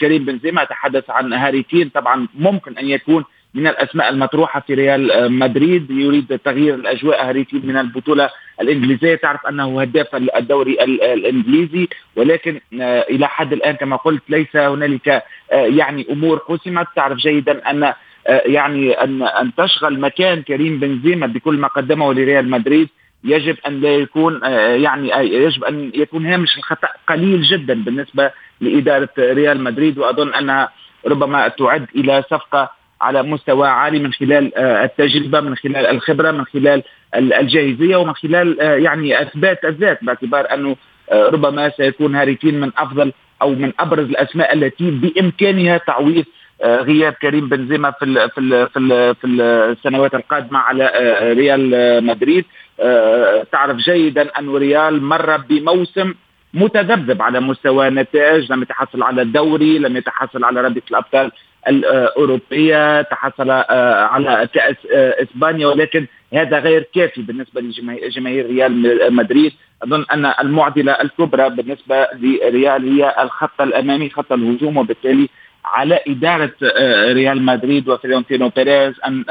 كريم 0.00 0.24
بنزيما. 0.24 0.64
تحدث 0.64 1.10
عن 1.10 1.32
هاري 1.32 1.62
كين. 1.62 1.88
طبعا 1.88 2.28
ممكن 2.34 2.78
أن 2.78 2.88
يكون 2.88 3.24
من 3.58 3.66
الأسماء 3.66 4.08
المطروحة 4.08 4.60
في 4.60 4.74
ريال 4.74 5.32
مدريد. 5.32 5.90
يريد 5.90 6.40
تغيير 6.44 6.74
الأجواء 6.74 7.30
هريتي 7.30 7.56
من 7.64 7.76
البطولة 7.76 8.30
الإنجليزية. 8.60 9.14
تعرف 9.14 9.46
أنه 9.46 9.80
هداف 9.80 10.14
الدوري 10.14 10.84
الإنجليزي 10.84 11.88
ولكن 12.16 12.60
إلى 13.10 13.28
حد 13.28 13.52
الآن 13.52 13.74
كما 13.74 13.96
قلت 13.96 14.22
ليس 14.28 14.56
هنالك 14.56 15.22
يعني 15.50 16.06
أمور 16.10 16.42
حسمت 16.48 16.86
تعرف 16.96 17.18
جيدا 17.18 17.70
أن 17.70 17.92
يعني 18.28 18.92
أن 18.92 19.22
أن 19.22 19.54
تشغل 19.54 20.00
مكان 20.00 20.42
كريم 20.42 20.78
بنزيما 20.78 21.26
بكل 21.26 21.54
ما 21.54 21.68
قدمه 21.68 22.14
لريال 22.14 22.50
مدريد. 22.50 22.88
يجب 23.24 23.56
أن 23.66 23.80
لا 23.80 23.94
يكون 23.94 24.40
يعني 24.84 25.10
يجب 25.44 25.64
أن 25.64 25.90
يكون 25.94 26.26
هامش 26.26 26.56
الخطأ 26.58 26.88
قليل 27.08 27.42
جدا 27.42 27.74
بالنسبة 27.74 28.30
لإدارة 28.60 29.08
ريال 29.18 29.60
مدريد. 29.60 29.98
وأظن 29.98 30.34
أنها 30.34 30.72
ربما 31.06 31.48
تعد 31.48 31.86
إلى 31.96 32.22
صفقة 32.30 32.77
على 33.00 33.22
مستوى 33.22 33.68
عالي 33.68 33.98
من 33.98 34.12
خلال 34.12 34.58
التجربة 34.58 35.40
من 35.40 35.56
خلال 35.56 35.86
الخبرة 35.86 36.30
من 36.30 36.44
خلال 36.44 36.82
الجاهزية 37.14 37.96
ومن 37.96 38.14
خلال 38.14 38.56
يعني 38.60 39.22
أثبات 39.22 39.64
الذات 39.64 40.04
باعتبار 40.04 40.54
أنه 40.54 40.76
ربما 41.12 41.68
سيكون 41.70 42.14
هاري 42.14 42.34
كين 42.34 42.60
من 42.60 42.70
أفضل 42.78 43.12
أو 43.42 43.50
من 43.50 43.72
أبرز 43.80 44.08
الأسماء 44.08 44.52
التي 44.52 44.90
بإمكانها 44.90 45.78
تعويض 45.78 46.24
غياب 46.64 47.12
كريم 47.12 47.48
بنزيما 47.48 47.90
في 47.90 48.04
ال 48.04 48.30
في 48.30 48.40
ال 48.40 48.68
في, 48.68 48.78
ال 48.78 49.14
في 49.14 49.26
السنوات 49.26 50.14
القادمة 50.14 50.58
على 50.58 50.90
ريال 51.36 52.04
مدريد. 52.04 52.44
تعرف 53.52 53.76
جيدا 53.76 54.38
أن 54.38 54.56
ريال 54.56 55.02
مر 55.02 55.36
بموسم 55.36 56.14
متذبذب 56.54 57.22
على 57.22 57.40
مستوى 57.40 57.88
النتائج 57.88 58.52
لم 58.52 58.62
يتحصل 58.62 59.02
على 59.02 59.22
الدوري 59.22 59.78
لم 59.78 59.96
يتحصل 59.96 60.44
على 60.44 60.60
رابطة 60.60 60.82
الأبطال 60.90 61.30
الأوروبية 61.68 63.02
تحصل 63.02 63.50
على 63.50 64.48
كأس 64.54 64.76
إسبانيا 64.92 65.66
ولكن 65.66 66.06
هذا 66.34 66.58
غير 66.58 66.86
كافي 66.94 67.22
بالنسبة 67.22 67.60
لجماهير 67.60 68.46
ريال 68.46 69.14
مدريد. 69.14 69.52
أظن 69.82 70.04
أن 70.12 70.32
المعضلة 70.40 70.92
الكبرى 70.92 71.50
بالنسبة 71.50 72.06
لريال 72.14 72.98
هي 72.98 73.14
الخط 73.22 73.60
الأمامي 73.60 74.10
خط 74.10 74.32
الهجوم 74.32 74.76
وبالتالي 74.76 75.28
على 75.64 76.00
إدارة 76.08 76.52
ريال 77.12 77.42
مدريد 77.42 77.88
وفلورنتينو 77.88 78.48
بيريز 78.48 78.94
أن 79.06 79.24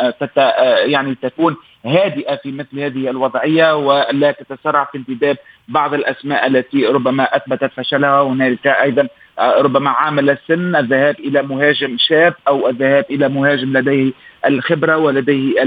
يعني 0.85 1.15
تكون 1.21 1.55
هادئة 1.87 2.35
في 2.35 2.51
مثل 2.51 2.79
هذه 2.79 3.09
الوضعية 3.09 3.75
ولا 3.75 4.31
تتسرع 4.31 4.83
في 4.83 4.97
انتداب 4.97 5.37
بعض 5.67 5.93
الأسماء 5.93 6.47
التي 6.47 6.85
ربما 6.85 7.23
أثبتت 7.23 7.71
فشلها. 7.77 8.21
هنالك 8.21 8.67
أيضا 8.67 9.07
ربما 9.39 9.89
عامل 9.89 10.29
السن 10.29 10.75
الذهاب 10.75 11.19
إلى 11.19 11.41
مهاجم 11.41 11.95
شاب 11.99 12.33
أو 12.47 12.69
الذهاب 12.69 13.05
إلى 13.09 13.29
مهاجم 13.29 13.77
لديه 13.77 14.11
الخبرة 14.45 14.97
ولديه 14.97 15.63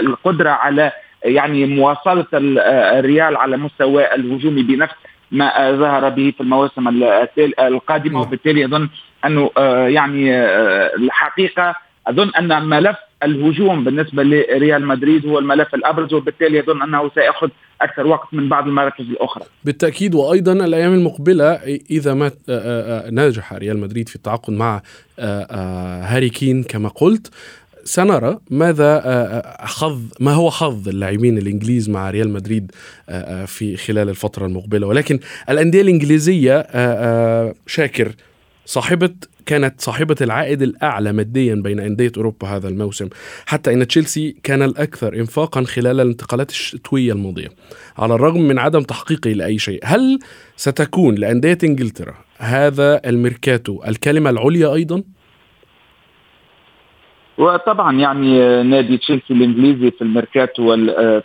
القدرة 0.00 0.50
على 0.50 0.92
يعني 1.24 1.66
مواصلة 1.66 2.26
الريال 2.32 3.36
على 3.36 3.56
مستوى 3.56 4.14
الهجوم 4.14 4.54
بنفس 4.54 4.94
ما 5.30 5.72
ظهر 5.72 6.08
به 6.08 6.32
في 6.36 6.40
المواسم 6.40 6.88
القادمة. 7.58 8.20
وبالتالي 8.20 8.64
أظن 8.64 8.88
أنه 9.24 9.50
يعني 9.88 10.34
الحقيقة 10.94 11.74
أظن 12.06 12.30
أن 12.38 12.64
ملف 12.68 12.96
الهجوم 13.22 13.84
بالنسبة 13.84 14.22
لريال 14.22 14.86
مدريد 14.86 15.26
هو 15.26 15.38
الملف 15.38 15.74
الأبرز 15.74 16.14
وبالتالي 16.14 16.60
اظن 16.60 16.82
أنه 16.82 17.10
سيأخذ 17.14 17.48
أكثر 17.80 18.06
وقت 18.06 18.34
من 18.34 18.48
بعض 18.48 18.66
المراكز 18.66 19.04
الأخرى. 19.04 19.44
بالتأكيد 19.64 20.14
وأيضا 20.14 20.52
الأيام 20.52 20.94
المقبلة 20.94 21.52
إذا 21.90 22.14
ما 22.14 22.30
نجح 23.10 23.52
ريال 23.52 23.78
مدريد 23.78 24.08
في 24.08 24.16
التعاقد 24.16 24.52
مع 24.52 24.82
هاري 26.02 26.28
كين 26.28 26.62
كما 26.62 26.88
قلت 26.88 27.30
سنرى 27.84 28.38
ماذا 28.50 29.42
حظ 29.58 30.00
ما 30.20 30.32
هو 30.32 30.50
حظ 30.50 30.88
اللاعبين 30.88 31.38
الإنجليز 31.38 31.90
مع 31.90 32.10
ريال 32.10 32.28
مدريد 32.32 32.72
في 33.46 33.76
خلال 33.76 34.08
الفترة 34.08 34.46
المقبلة 34.46 34.86
ولكن 34.86 35.18
الأندية 35.50 35.80
الإنجليزية 35.80 36.66
شاكر 37.66 38.12
صاحبه 38.66 39.14
كانت 39.46 39.80
صاحبة 39.80 40.16
العائد 40.20 40.62
الأعلى 40.62 41.12
ماديا 41.12 41.54
بين 41.54 41.80
أندية 41.80 42.12
أوروبا 42.16 42.48
هذا 42.48 42.68
الموسم 42.68 43.08
حتى 43.46 43.72
أن 43.72 43.86
تشيلسي 43.86 44.36
كان 44.42 44.62
الأكثر 44.62 45.14
إنفاقا 45.14 45.64
خلال 45.64 46.00
الانتقالات 46.00 46.50
الشتوية 46.50 47.12
الماضية 47.12 47.48
على 47.98 48.14
الرغم 48.14 48.40
من 48.40 48.58
عدم 48.58 48.80
تحقيقه 48.80 49.30
لأي 49.30 49.58
شيء 49.58 49.80
هل 49.84 50.18
ستكون 50.56 51.14
لأندية 51.14 51.58
إنجلترا 51.64 52.14
هذا 52.38 53.00
الميركاتو 53.06 53.82
الكلمة 53.88 54.30
العليا 54.30 54.74
أيضا؟ 54.74 55.02
وطبعا 57.38 57.98
يعني 57.98 58.62
نادي 58.62 58.98
تشيلسي 58.98 59.34
الإنجليزي 59.34 59.90
في 59.90 60.02
الميركاتو 60.02 60.76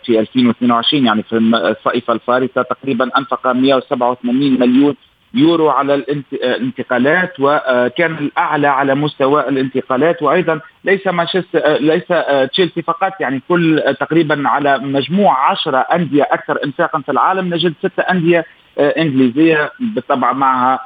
في 0.04 0.20
2022 0.20 1.06
يعني 1.06 1.22
في 1.22 1.36
الصيفه 1.36 2.12
الفارطه 2.12 2.62
تقريبا 2.62 3.10
أنفق 3.18 3.46
187 3.46 4.60
مليون 4.60 4.94
يورو 5.34 5.70
على 5.70 5.94
الانتقالات 5.94 7.32
وكان 7.38 8.14
الأعلى 8.14 8.66
على 8.66 8.94
مستوى 8.94 9.48
الانتقالات. 9.48 10.22
وأيضا 10.22 10.60
ليس 10.84 11.06
مانشستر 11.06 11.72
ليس 11.80 12.06
تشيلسي 12.52 12.82
فقط. 12.82 13.12
يعني 13.20 13.42
كل 13.48 13.82
تقريبا 14.00 14.48
على 14.48 14.78
مجموع 14.78 15.50
10 15.50 15.78
أندية 15.78 16.22
أكثر 16.22 16.58
انفاقا 16.64 17.00
في 17.00 17.12
العالم. 17.12 17.54
نجد 17.54 17.74
ستة 17.78 18.02
أندية 18.02 18.44
إنجليزية 18.78 19.72
بالطبع 19.80 20.32
معها 20.32 20.80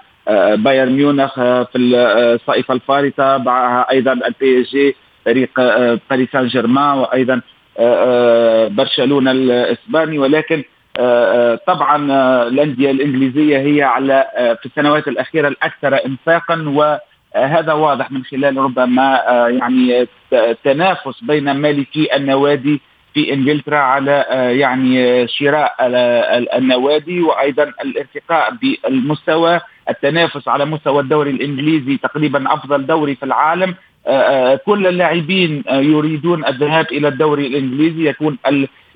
بايرن 0.55 0.93
ميونخ 0.93 1.35
في 1.35 1.79
الصيفه 1.79 2.75
الفارطة 2.75 3.37
معها 3.37 3.91
أيضا 3.91 4.12
ال 4.12 4.61
PSG 4.61 4.97
فريق 5.25 5.61
باريس 6.11 6.31
سان 6.33 6.47
جيرمان 6.47 6.99
وأيضا 6.99 7.41
برشلونة 8.69 9.31
الإسباني. 9.31 10.19
ولكن 10.19 10.65
طبعا 11.67 11.97
الأندية 12.49 12.91
الإنجليزية 12.91 13.59
هي 13.59 13.83
على 13.83 14.26
في 14.62 14.67
السنوات 14.67 15.09
الأخيرة 15.09 15.49
الأكثر 15.49 15.99
انفاقا 16.07 16.65
وهذا 16.69 17.73
واضح 17.73 18.11
من 18.11 18.25
خلال 18.25 18.57
ربما 18.57 19.21
يعني 19.61 20.07
تنافس 20.65 21.25
بين 21.25 21.50
مالكي 21.57 22.17
النوادي 22.17 22.81
في 23.15 23.33
إنجلترا 23.35 23.79
على 23.79 24.25
يعني 24.61 25.29
شراء 25.29 25.75
النوادي 26.59 27.21
وأيضا 27.21 27.62
الارتقاء 27.85 28.55
بالمستوى 28.55 29.61
التنافس 29.91 30.49
على 30.49 30.65
مستوى 30.65 31.03
الدوري 31.03 31.31
الإنجليزي 31.31 31.97
تقريبا 31.97 32.55
أفضل 32.55 32.87
دوري 32.87 33.15
في 33.15 33.23
العالم. 33.23 33.75
كل 34.67 34.87
اللاعبين 34.87 35.62
يريدون 35.71 36.47
الذهاب 36.47 36.87
إلى 36.93 37.09
الدوري 37.09 37.47
الإنجليزي 37.47 38.09
يكون 38.09 38.38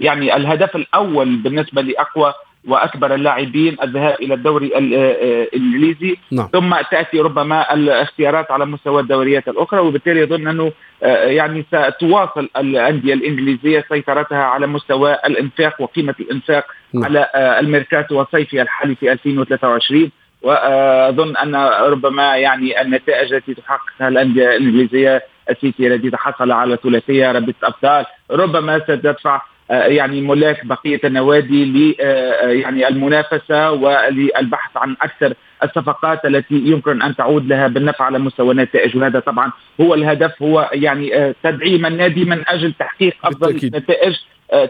يعني 0.01 0.37
الهدف 0.37 0.77
الأول 0.77 1.37
بالنسبة 1.37 1.83
لأقوى 1.83 2.35
وأكبر 2.69 3.15
اللاعبين 3.15 3.77
الذهاب 3.83 4.15
إلى 4.23 4.35
الدوري 4.35 4.67
الإنجليزي 4.67 6.17
نعم. 6.33 6.49
ثم 6.53 6.77
تأتي 6.91 7.21
ربما 7.21 7.75
الاختيارات 7.75 8.51
على 8.51 8.67
مستوى 8.67 9.03
الدوريات 9.03 9.49
الأخرى 9.49 9.81
وبالتالي 9.81 10.23
اظن 10.25 10.49
أنه 10.49 10.73
يعني 11.03 11.65
ستواصل 11.73 12.49
الأندية 12.57 13.15
الإنجليزية 13.15 13.85
سيطرتها 13.89 14.43
على 14.43 14.67
مستوى 14.67 15.13
الإنفاق 15.13 15.81
وقيمة 15.81 16.15
الإنفاق 16.21 16.67
نعم. 16.95 17.05
على 17.05 17.31
الميركاتو 17.35 18.23
الصيفي 18.23 18.63
الحالي 18.63 18.95
في 18.95 19.13
2023 19.13 20.11
وأظن 20.43 21.37
أن 21.37 21.57
ربما 21.93 22.37
يعني 22.37 22.81
النتائج 22.81 23.33
التي 23.33 23.55
تحققها 23.55 24.09
الأندية 24.09 24.57
الإنجليزية 24.57 25.23
السيتي 25.51 25.87
الذي 25.87 26.11
تحصل 26.11 26.53
على 26.53 26.79
ثلاثية 26.83 27.33
رابطة 27.33 27.67
أبطال 27.67 28.05
ربما 28.31 28.79
ستدفع 28.79 29.43
يعني 29.71 30.21
ملاك 30.21 30.67
بقية 30.67 31.01
النوادي 31.05 31.65
ل 31.65 31.95
يعني 32.43 32.89
المنافسة 32.89 33.73
وللبحث 33.73 34.77
عن 34.77 34.97
أكثر 35.03 35.35
الصفقات 35.63 36.25
التي 36.25 36.55
يمكن 36.55 37.03
أن 37.03 37.17
تعود 37.17 37.47
لها 37.47 37.69
بالنفع 37.69 38.05
على 38.05 38.19
مستوى 38.19 38.51
النتائج 38.51 38.97
وهذا 38.97 39.21
طبعا 39.21 39.53
هو 39.81 39.95
الهدف 39.95 40.43
هو 40.43 40.71
يعني 40.73 41.35
تدعيم 41.43 41.87
النادي 41.87 42.25
من 42.25 42.43
أجل 42.49 42.73
تحقيق 42.73 43.15
أفضل 43.25 43.47
بالتأكيد. 43.53 43.77
نتائج 43.77 44.17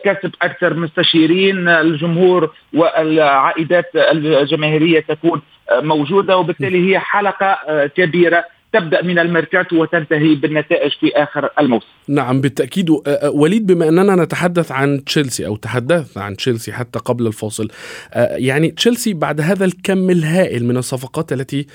كسب 0.05 0.31
أكثر 0.43 0.75
مستشيرين 0.75 1.69
الجمهور 1.69 2.51
والعائدات 2.75 3.91
الجماهيرية 3.95 5.01
تكون 5.01 5.43
موجودة 5.73 6.37
وبالتالي 6.37 6.91
هي 6.91 6.99
حلقة 6.99 7.87
كبيرة 7.87 8.45
تبدأ 8.73 9.03
من 9.03 9.19
الميركاتو 9.19 9.83
وتنتهي 9.83 10.35
بالنتائج 10.35 10.93
في 11.01 11.13
آخر 11.17 11.51
الموسم. 11.61 11.87
نعم 12.09 12.41
بالتأكيد 12.41 12.91
وليد 13.33 13.67
بما 13.67 13.89
أننا 13.89 14.25
نتحدث 14.25 14.73
عن 14.73 15.05
تشيلسي 15.05 15.47
أو 15.47 15.57
تحدثنا 15.57 16.23
عن 16.23 16.37
تشيلسي 16.37 16.73
حتى 16.73 16.99
قبل 16.99 17.27
الفاصل 17.27 17.69
يعني 18.17 18.71
تشيلسي 18.71 19.15
بعد 19.15 19.41
هذا 19.41 19.65
الكم 19.65 20.11
الهائل 20.11 20.65
من 20.65 20.77
الصفقات 20.77 21.33
التي 21.33 21.67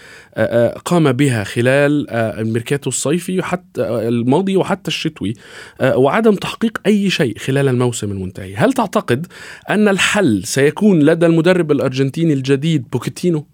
قام 0.85 1.11
بها 1.11 1.43
خلال 1.43 2.09
الميركاتو 2.09 2.89
الصيفي 2.89 3.43
حتى 3.43 3.81
الماضي 3.81 4.57
وحتى 4.57 4.87
الشتوي 4.87 5.33
وعدم 5.81 6.35
تحقيق 6.35 6.77
أي 6.85 7.09
شيء 7.09 7.37
خلال 7.37 7.67
الموسم 7.67 8.11
المنتهي، 8.11 8.55
هل 8.55 8.73
تعتقد 8.73 9.27
أن 9.69 9.87
الحل 9.87 10.43
سيكون 10.43 10.99
لدى 10.99 11.25
المدرب 11.25 11.71
الأرجنتيني 11.71 12.33
الجديد 12.33 12.89
بوتشيتينو؟ 12.93 13.47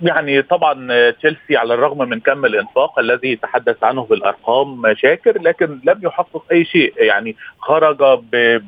يعني 0.00 0.42
طبعا 0.42 1.10
تشيلسي 1.10 1.56
على 1.56 1.74
الرغم 1.74 2.08
من 2.08 2.20
كم 2.20 2.44
الإنفاق 2.44 2.98
الذي 2.98 3.36
تحدث 3.36 3.84
عنه 3.84 4.04
بالأرقام 4.04 4.94
شاكر 4.94 5.42
لكن 5.42 5.80
لم 5.84 6.00
يحقق 6.02 6.42
أي 6.52 6.64
شيء. 6.64 6.92
يعني 6.96 7.36
خرج 7.58 7.96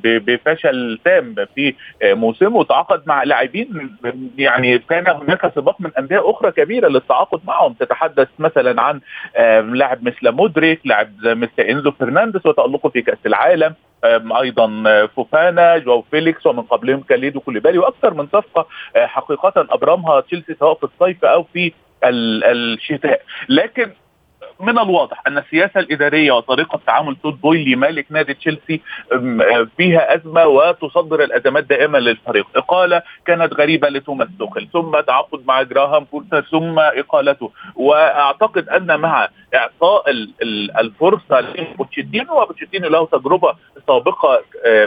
بفشل 0.05 0.99
تام 1.05 1.35
في 1.55 1.75
موسمه 2.05 2.65
تعاقد 2.65 3.03
مع 3.07 3.23
لاعبين 3.23 3.97
يعني 4.39 4.79
كان 4.79 5.09
هناك 5.09 5.53
سباق 5.55 5.81
من 5.81 5.91
أندية 5.99 6.31
أخرى 6.31 6.51
كبيرة 6.53 6.89
للتعاقد 6.89 7.41
معهم. 7.45 7.73
تتحدث 7.73 8.29
مثلا 8.39 8.83
عن 8.83 9.01
لاعب 9.75 10.05
مثل 10.05 10.31
مودريك 10.31 10.81
لاعب 10.85 11.11
مثل 11.23 11.63
إنزو 11.63 11.91
فرنانديز 11.91 12.47
وتألقه 12.47 12.89
في 12.89 13.03
كأس 13.03 13.19
العالم. 13.27 13.75
أيضا 14.41 15.07
فوفانا 15.07 15.79
جو 15.79 16.03
فيليكس 16.11 16.47
ومن 16.47 16.63
قبلهم 16.63 17.01
كاليدو 17.01 17.41
كوليبالي 17.41 17.79
وأكثر 17.79 18.15
من 18.15 18.27
صفقة 18.27 18.67
حقيقة 18.97 19.53
أبرمها 19.57 20.21
تشيلسي 20.21 20.55
سواء 20.55 20.75
في 20.75 20.85
الصيف 20.85 21.20
أو 21.25 21.43
في 21.53 21.73
الشتاء. 22.05 23.23
لكن 23.49 23.91
من 24.61 24.79
الواضح 24.79 25.23
أن 25.27 25.39
السياسة 25.39 25.81
الإدارية 25.81 26.33
وطريقة 26.33 26.81
تعامل 26.87 27.17
تود 27.23 27.41
بويلي 27.41 27.77
مالك 27.77 28.07
نادي 28.11 28.35
تشيلسي 28.35 28.81
فيها 29.77 30.15
أزمة 30.15 30.47
وتصدر 30.47 31.25
الأزمات 31.25 31.65
دائما 31.65 31.99
للفريق، 31.99 32.47
إقالة 32.57 33.03
كانت 33.27 33.55
غريبة 33.55 33.89
لتوماس 33.89 34.29
توخل، 34.39 34.69
ثم 34.73 35.01
تعاقد 35.01 35.47
مع 35.47 35.63
جراهام 35.63 36.07
بوتر 36.13 36.41
ثم 36.41 36.79
إقالته، 36.79 37.53
وأعتقد 37.77 38.69
أن 38.69 39.01
مع 39.01 39.29
إعطاء 39.55 40.05
الفرصة 40.81 41.41
لبوتشيتينو 41.41 42.43
وبوتشيتينو 42.43 42.89
له 42.89 43.07
تجربة 43.07 43.55
سابقة 43.87 44.43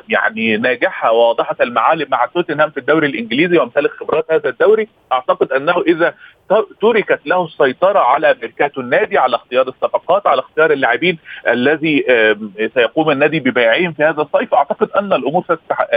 يعني 0.10 0.58
ناجحة 0.58 1.12
واضحه 1.12 1.56
المعالم 1.62 2.08
مع 2.10 2.26
توتنهام 2.26 2.70
في 2.70 2.78
الدوري 2.78 3.08
الإنجليزي 3.08 3.58
وامتلك 3.58 3.92
خبرات 3.92 4.32
هذا 4.32 4.50
الدوري، 4.50 4.88
أعتقد 5.12 5.52
أنه 5.52 5.82
إذا 5.88 6.14
تركت 6.82 7.20
له 7.26 7.46
السيطرة 7.46 8.00
على 8.00 8.36
ميركاتو 8.42 8.82
النادي 8.82 9.18
على 9.18 9.36
اختيار 9.36 9.68
الصفقات 9.68 10.28
على 10.28 10.40
اختيار 10.40 10.72
اللاعبين 10.72 11.18
الذي 11.48 12.06
سيقوم 12.74 13.12
النادي 13.12 13.40
ببيعهم 13.40 13.94
في 13.94 14.04
هذا 14.04 14.22
الصيف 14.22 14.54
أعتقد 14.54 14.90
أن 14.92 15.14
الأمور 15.14 15.44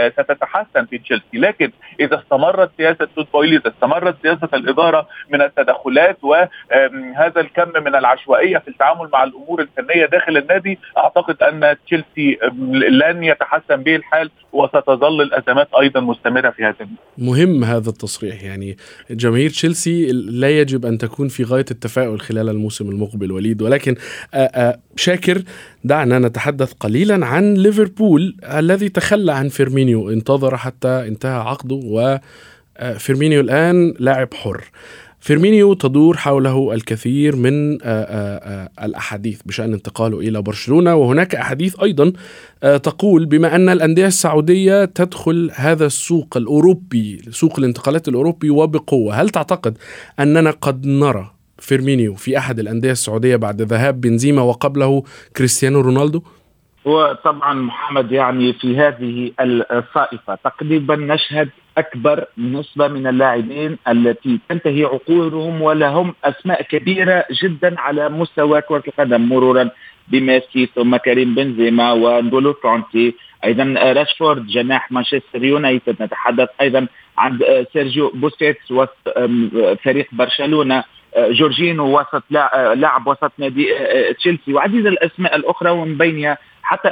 ستتحسن 0.09 0.85
في 0.85 0.97
تشيلسي. 0.97 1.25
لكن 1.33 1.71
إذا 1.99 2.19
استمرت 2.19 2.71
سياسة 2.77 3.07
تود 3.15 3.27
بويلي 3.33 3.57
إذا 3.57 3.69
استمرت 3.69 4.15
سياسة 4.21 4.49
الإدارة 4.53 5.07
من 5.29 5.41
التدخلات 5.41 6.17
وهذا 6.23 7.41
الكم 7.41 7.83
من 7.83 7.95
العشوائية 7.95 8.56
في 8.59 8.67
التعامل 8.67 9.09
مع 9.13 9.23
الأمور 9.23 9.61
الفنية 9.61 10.05
داخل 10.05 10.37
النادي 10.37 10.79
أعتقد 10.97 11.43
أن 11.43 11.75
تشيلسي 11.85 12.37
لن 12.89 13.23
يتحسن 13.23 13.83
به 13.83 13.95
الحال 13.95 14.29
وستظل 14.53 15.21
الأزمات 15.21 15.67
أيضا 15.81 15.99
مستمرة 15.99 16.49
في 16.49 16.63
هذا 16.63 16.87
مهم 17.17 17.63
هذا 17.63 17.89
التصريح 17.89 18.43
يعني 18.43 18.77
جماهير 19.11 19.49
تشيلسي 19.49 20.11
لا 20.11 20.49
يجب 20.49 20.85
أن 20.85 20.97
تكون 20.97 21.27
في 21.27 21.43
غاية 21.43 21.65
التفاؤل 21.71 22.19
خلال 22.19 22.49
الموسم 22.49 22.89
المقبل 22.89 23.31
وليد. 23.31 23.61
ولكن 23.61 23.95
شاكر 24.95 25.41
دعنا 25.83 26.19
نتحدث 26.19 26.73
قليلا 26.73 27.25
عن 27.25 27.53
ليفربول 27.53 28.35
الذي 28.43 28.89
تخلى 28.89 29.33
عن 29.33 29.49
فيرمينيو. 29.49 30.09
انتظر 30.09 30.57
حتى 30.57 31.07
انتهى 31.07 31.39
عقده 31.39 31.79
وفيرمينيو 32.85 33.41
الآن 33.41 33.93
لاعب 33.99 34.33
حر. 34.33 34.63
فيرمينيو 35.27 35.73
تدور 35.73 36.17
حوله 36.17 36.73
الكثير 36.73 37.35
من 37.35 37.71
آآ 37.73 37.79
آآ 37.83 38.85
الأحاديث 38.85 39.41
بشأن 39.45 39.73
انتقاله 39.73 40.19
إلى 40.19 40.41
برشلونة 40.41 40.95
وهناك 40.95 41.35
أحاديث 41.35 41.79
أيضا 41.83 42.13
تقول 42.61 43.25
بما 43.25 43.55
أن 43.55 43.69
الأندية 43.69 44.05
السعودية 44.05 44.85
تدخل 44.85 45.51
هذا 45.55 45.85
السوق 45.85 46.37
الأوروبي 46.37 47.21
سوق 47.29 47.59
الانتقالات 47.59 48.07
الأوروبي 48.07 48.49
وبقوة. 48.49 49.21
هل 49.21 49.29
تعتقد 49.29 49.77
أننا 50.19 50.51
قد 50.51 50.85
نرى 50.85 51.31
فيرمينيو 51.59 52.15
في 52.15 52.37
أحد 52.37 52.59
الأندية 52.59 52.91
السعودية 52.91 53.35
بعد 53.35 53.61
ذهاب 53.61 54.01
بنزيما 54.01 54.41
وقبله 54.41 55.03
كريستيانو 55.37 55.81
رونالدو؟ 55.81 56.21
وطبعا 56.85 57.53
محمد 57.53 58.11
يعني 58.11 58.53
في 58.53 58.77
هذه 58.77 59.31
الصائفة 59.71 60.35
تقريبا 60.43 60.95
نشهد 60.95 61.49
أكبر 61.77 62.25
نسبة 62.37 62.87
من 62.87 63.07
اللاعبين 63.07 63.77
التي 63.87 64.39
تنتهي 64.49 64.83
عقودهم 64.83 65.61
ولهم 65.61 66.13
أسماء 66.23 66.61
كبيرة 66.61 67.25
جدا 67.43 67.79
على 67.79 68.09
مستوى 68.09 68.61
كرة 68.61 68.83
القدم 68.87 69.21
مرورا 69.21 69.69
بميسي 70.07 70.65
ثم 70.75 70.97
كريم 70.97 71.35
بنزيما 71.35 71.91
ونجولو 71.91 72.53
كانتي 72.53 73.15
أيضا 73.45 73.93
راشفورد 73.93 74.47
جناح 74.47 74.91
مانشستر 74.91 75.43
يونايتد. 75.43 76.03
نتحدث 76.03 76.49
أيضا 76.61 76.87
عن 77.17 77.39
سيرجيو 77.73 78.09
بوسكيتس 78.09 78.71
وسط 78.71 78.97
فريق 79.83 80.07
برشلونة. 80.11 80.83
جورجينو 81.17 81.99
وسط 81.99 82.23
لاعب 82.75 83.07
وسط 83.07 83.31
نادي 83.37 83.67
تشيلسي. 84.17 84.53
وعديد 84.53 84.87
الأسماء 84.87 85.35
الأخرى 85.35 85.69
ومن 85.69 85.97
بينها 85.97 86.37
حتى 86.63 86.89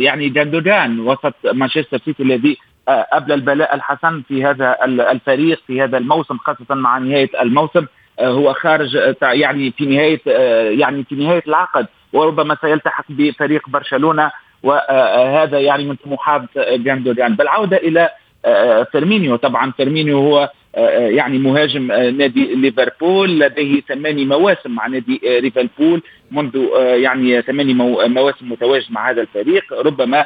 يعني 0.00 0.28
جاندوجان 0.28 1.00
وسط 1.00 1.34
مانشستر 1.52 1.98
سيتي 2.04 2.22
الذي 2.22 2.56
أبلى 2.88 3.32
البلاء 3.32 3.74
الحسن 3.74 4.22
في 4.28 4.44
هذا 4.44 4.76
الفريق 4.84 5.60
في 5.66 5.82
هذا 5.82 5.98
الموسم 5.98 6.38
خاصة 6.38 6.74
مع 6.74 6.98
نهاية 6.98 7.30
الموسم. 7.42 7.86
هو 8.20 8.52
خارج 8.52 8.98
يعني 9.22 9.70
في 9.70 9.86
نهاية 9.86 10.20
يعني 10.80 11.04
في 11.04 11.14
نهاية 11.14 11.42
العقد 11.48 11.86
وربما 12.12 12.56
سيلتحق 12.60 13.04
بفريق 13.08 13.68
برشلونة 13.68 14.30
وهذا 14.62 15.60
يعني 15.60 15.84
من 15.84 15.94
طموحات 15.94 16.42
جاندوجان 16.56 17.34
بالعوده 17.36 17.76
إلى 17.76 18.10
فيرمينيو. 18.92 19.36
طبعا 19.36 19.70
فيرمينيو 19.70 20.18
هو 20.18 20.50
يعني 20.98 21.38
مهاجم 21.38 21.86
نادي 21.92 22.54
ليفربول 22.54 23.40
لديه 23.40 23.80
ثماني 23.80 24.24
مواسم 24.24 24.70
مع 24.70 24.86
نادي 24.86 25.20
ليفربول 25.24 26.02
منذ 26.30 26.56
يعني 26.78 27.42
ثماني 27.42 27.74
مواسم 28.08 28.52
متواجد 28.52 28.86
مع 28.90 29.10
هذا 29.10 29.22
الفريق. 29.22 29.72
ربما 29.72 30.24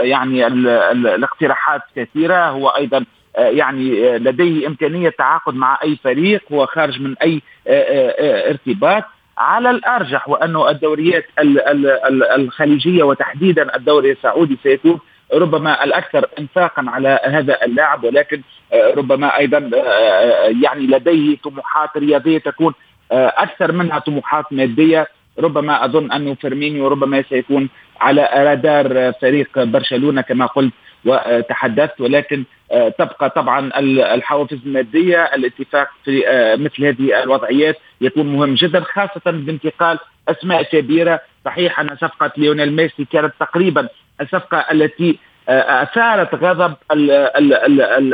يعني 0.00 0.46
الاقتراحات 0.46 1.82
كثيرة. 1.96 2.48
هو 2.48 2.68
أيضا 2.68 3.04
يعني 3.36 4.18
لديه 4.18 4.66
إمكانية 4.66 5.08
التعاقد 5.08 5.54
مع 5.54 5.78
أي 5.84 5.96
فريق. 6.04 6.42
هو 6.52 6.66
خارج 6.66 7.00
من 7.00 7.14
أي 7.22 7.42
ارتباط. 8.50 9.04
على 9.38 9.70
الأرجح 9.70 10.28
وانه 10.28 10.70
الدوريات 10.70 11.24
الخليجية 12.38 13.02
وتحديدا 13.02 13.76
الدوري 13.76 14.10
السعودي 14.10 14.58
سيكون 14.62 15.00
ربما 15.34 15.84
الأكثر 15.84 16.26
انفاقا 16.38 16.84
على 16.88 17.20
هذا 17.24 17.64
اللاعب. 17.64 18.04
ولكن 18.04 18.42
ربما 18.74 19.38
أيضا 19.38 19.70
يعني 20.62 20.86
لديه 20.86 21.36
طموحات 21.44 21.96
رياضية 21.96 22.38
تكون 22.38 22.74
أكثر 23.12 23.72
منها 23.72 23.98
طموحات 23.98 24.44
مادية. 24.50 25.08
ربما 25.38 25.84
أظن 25.84 26.12
انه 26.12 26.34
فيرمينيو 26.34 26.88
ربما 26.88 27.22
سيكون 27.28 27.68
على 28.00 28.28
رادار 28.34 29.12
فريق 29.20 29.62
برشلونة 29.62 30.20
كما 30.20 30.46
قلت 30.46 30.72
وتحدثت 31.04 32.00
ولكن 32.00 32.44
تبقى 32.98 33.30
طبعا 33.30 33.70
الحوافز 34.14 34.58
المادية 34.66 35.24
الاتفاق 35.24 35.88
في 36.04 36.22
مثل 36.58 36.84
هذه 36.84 37.22
الوضعيات 37.22 37.76
يكون 38.00 38.26
مهم 38.26 38.54
جدا 38.54 38.80
خاصة 38.80 39.20
بانتقال 39.30 39.98
أسماء 40.28 40.62
كبيرة. 40.62 41.20
صحيح 41.44 41.80
أن 41.80 41.96
صفقة 41.96 42.32
ليونيل 42.36 42.72
ميسي 42.76 43.04
كانت 43.12 43.32
تقريبا 43.40 43.88
الصفقة 44.20 44.58
التي 44.58 45.18
أثارت 45.48 46.34
غضب 46.34 46.74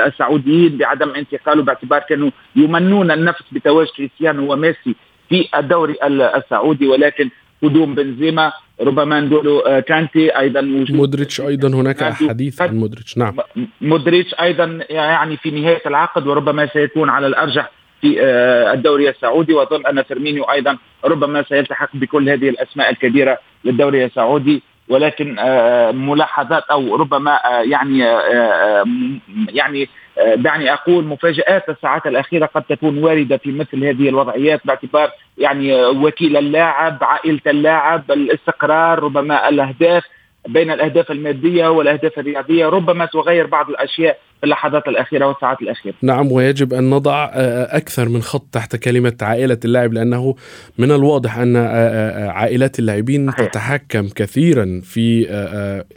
السعوديين 0.07 0.77
بعدم 0.77 1.11
انتقاله 1.11 1.63
باعتبار 1.63 2.01
كانوا 2.01 2.31
يمنون 2.57 3.11
النفس 3.11 3.43
بتواجد 3.53 3.91
كريستيانو 3.97 4.53
وميسي. 4.53 4.95
في 5.29 5.49
الدوري 5.59 5.97
السعودي 6.37 6.87
ولكن 6.87 7.31
قدوم 7.63 7.95
بنزيما 7.95 8.53
ربما 8.81 9.21
نقولوا 9.21 9.81
كانتي 9.81 10.39
أيضا 10.39 10.61
مودريتش 10.91 11.41
أيضا 11.41 11.69
هناك 11.69 12.05
حديث 12.13 12.63
عن 12.63 12.77
مودريتش. 12.77 13.19
نعم. 13.19 13.37
مودريتش 13.81 14.35
أيضا 14.35 14.81
يعني 14.91 15.37
في 15.37 15.51
نهاية 15.51 15.83
العقد 15.87 16.27
وربما 16.27 16.67
سيكون 16.67 17.09
على 17.11 17.27
الأرجح 17.27 17.71
في 18.01 18.23
الدوري 18.75 19.09
السعودي. 19.09 19.55
وأظن 19.55 19.87
أن 19.87 20.03
فيرمينيو 20.03 20.45
أيضا 20.45 20.79
ربما 21.05 21.43
سيلتحق 21.43 21.91
بكل 21.95 22.29
هذه 22.29 22.49
الأسماء 22.49 22.91
الكبيرة 22.91 23.39
للدوري 23.65 24.05
السعودي. 24.05 24.63
ولكن 24.89 25.37
ملاحظات 25.95 26.63
أو 26.71 26.97
ربما 26.97 27.39
يعني 27.65 27.99
يعني 29.49 29.89
دعني 30.35 30.73
أقول 30.73 31.05
مفاجآت 31.05 31.69
الساعات 31.69 32.07
الأخيرة 32.07 32.47
قد 32.47 32.63
تكون 32.63 33.05
واردة 33.05 33.37
في 33.37 33.53
مثل 33.53 33.85
هذه 33.85 34.09
الوضعيات 34.09 34.61
باعتبار 34.65 35.11
يعني 35.39 35.85
وكيل 35.85 36.37
اللاعب 36.37 36.99
عائلة 37.05 37.41
اللاعب 37.47 38.11
الاستقرار 38.11 39.03
ربما 39.03 39.49
الأهداف 39.49 40.05
بين 40.49 40.71
الأهداف 40.71 41.11
المادية 41.11 41.69
والأهداف 41.69 42.19
الرياضية 42.19 42.67
ربما 42.67 43.07
تغير 43.07 43.47
بعض 43.47 43.71
الأشياء 43.71 44.19
اللحظات 44.45 44.89
الأخيرة 44.89 45.27
والساعات 45.27 45.63
الأخيرة. 45.63 45.95
نعم 46.03 46.33
ويجب 46.33 46.75
أن 46.75 46.91
نضع 46.91 47.31
أكثر 47.35 48.09
من 48.09 48.23
خط 48.23 48.47
تحت 48.53 48.77
كلمة 48.77 49.17
عائلة 49.23 49.59
اللاعب 49.65 49.93
لأنه 49.93 50.35
من 50.79 50.93
الواضح 50.93 51.39
أن 51.39 51.57
عائلات 52.27 52.79
اللاعبين 52.79 53.35
تتحكم 53.35 54.09
كثيرا 54.09 54.81
في 54.85 55.27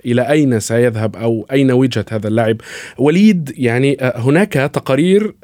إلى 0.05 0.21
أين 0.21 0.59
سيذهب 0.59 1.15
أو 1.15 1.47
أين 1.51 1.71
وجهة 1.71 2.05
هذا 2.11 2.27
اللاعب. 2.27 2.57
وليد 2.97 3.53
يعني 3.57 3.97
هناك 4.01 4.53
تقارير 4.53 5.35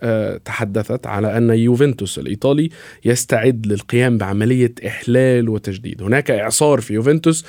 تحدثت 0.45 1.08
على 1.08 1.38
أن 1.38 1.49
يوفنتوس 1.49 2.19
الإيطالي 2.19 2.69
يستعد 3.05 3.67
للقيام 3.67 4.17
بعملية 4.17 4.73
إحلال 4.88 5.49
وتجديد. 5.49 6.03
هناك 6.03 6.31
إعصار 6.31 6.81
في 6.81 6.93
يوفنتوس 6.93 7.45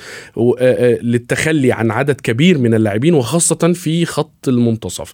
للتخلي 1.01 1.71
عن 1.71 1.91
عدد 1.91 2.21
كبير 2.21 2.57
من 2.57 2.73
اللاعبين 2.73 3.13
وخاصة 3.13 3.73
في 3.73 4.05
خط 4.05 4.47
المنتصف. 4.47 5.13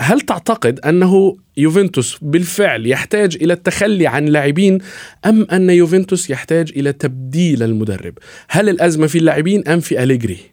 هل 0.00 0.20
تعتقد 0.20 0.80
أنه 0.80 1.36
يوفنتوس 1.56 2.18
بالفعل 2.22 2.86
يحتاج 2.86 3.38
إلى 3.42 3.52
التخلي 3.52 4.06
عن 4.06 4.24
لاعبين 4.24 4.78
أم 5.26 5.46
أن 5.52 5.70
يوفنتوس 5.70 6.30
يحتاج 6.30 6.72
إلى 6.76 6.92
تبديل 6.92 7.62
المدرب؟ 7.62 8.14
هل 8.50 8.68
الأزمة 8.68 9.06
في 9.06 9.18
اللاعبين 9.18 9.68
أم 9.68 9.80
في 9.80 10.02
أليجري؟ 10.02 10.52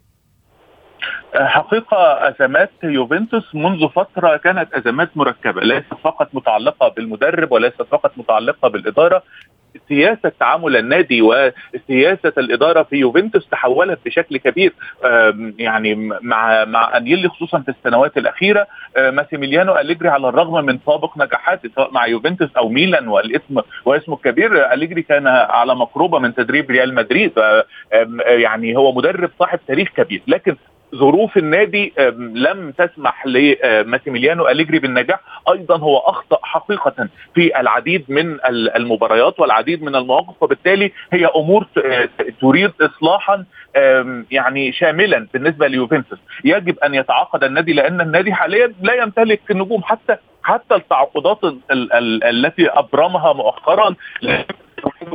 حقيقة 1.36 2.30
أزمات 2.30 2.72
يوفنتوس 2.84 3.56
منذ 3.56 3.90
فترة 3.90 4.38
كانت 4.38 4.74
أزمات 4.74 5.18
مركبة 5.18 5.62
ليست 5.62 5.94
فقط 6.04 6.36
متعلقة 6.36 6.90
بالمدرب 6.90 7.52
وليست 7.52 7.82
فقط 7.82 8.12
متعلقة 8.18 8.70
بالإدارة 8.70 9.24
سياسة 9.88 10.32
تعامل 10.40 10.78
النادي 10.78 11.22
وسياسة 11.22 12.34
الإدارة 12.38 12.84
في 12.84 12.96
يوفنتوس 12.96 13.50
تحولت 13.50 14.00
بشكل 14.06 14.38
كبير 14.38 14.74
يعني 15.58 15.96
مع 16.22 16.66
مع 16.66 16.98
أنيلي 16.98 17.30
خصوصا 17.30 17.60
في 17.60 17.70
السنوات 17.70 18.18
الأخيرة. 18.18 18.68
ماسيميليانو 18.98 19.78
أليجري 19.78 20.10
على 20.10 20.30
الرغم 20.30 20.66
من 20.66 20.80
سابق 20.86 21.18
نجاحاته 21.18 21.70
سواء 21.76 21.94
مع 21.94 22.08
يوفنتوس 22.08 22.50
أو 22.58 22.70
ميلان 22.70 23.08
والاسم 23.08 23.62
واسمه 23.86 24.16
الكبير 24.16 24.74
أليجري 24.74 25.02
كان 25.02 25.28
على 25.28 25.76
مقربة 25.76 26.20
من 26.20 26.36
تدريب 26.36 26.72
ريال 26.72 26.96
مدريد. 26.96 27.32
يعني 28.26 28.78
هو 28.78 28.92
مدرب 28.92 29.30
صاحب 29.40 29.60
تاريخ 29.68 29.90
كبير. 29.90 30.22
لكن 30.28 30.56
ظروف 30.96 31.38
النادي 31.38 31.94
لم 32.18 32.72
تسمح 32.72 33.26
لماسيميليانو 33.28 34.48
أليجري 34.48 34.80
بالنجاح. 34.80 35.20
أيضا 35.52 35.78
هو 35.78 35.98
أخطأ 35.98 36.40
حقيقة 36.44 37.08
في 37.36 37.60
العديد 37.60 38.06
من 38.10 38.38
المباريات 38.76 39.40
والعديد 39.40 39.84
من 39.84 39.96
المواقف 39.96 40.44
وبالتالي 40.44 40.92
هي 41.14 41.26
أمور 41.36 41.68
تريد 42.42 42.72
اصلاحا 42.82 43.46
يعني 44.32 44.72
شاملا 44.72 45.28
بالنسبة 45.34 45.68
ليوفنتوس. 45.68 46.20
يجب 46.44 46.80
أن 46.80 46.96
يتعاقد 46.96 47.44
النادي 47.44 47.74
لأن 47.74 48.02
النادي 48.02 48.34
حاليا 48.34 48.74
لا 48.82 48.94
يمتلك 48.94 49.42
النجوم 49.52 49.84
حتى 49.84 50.16
حتى 50.44 50.76
التعاقدات 50.76 51.40
التي 52.24 52.70
أبرمها 52.70 53.34
مؤخرا 53.34 53.96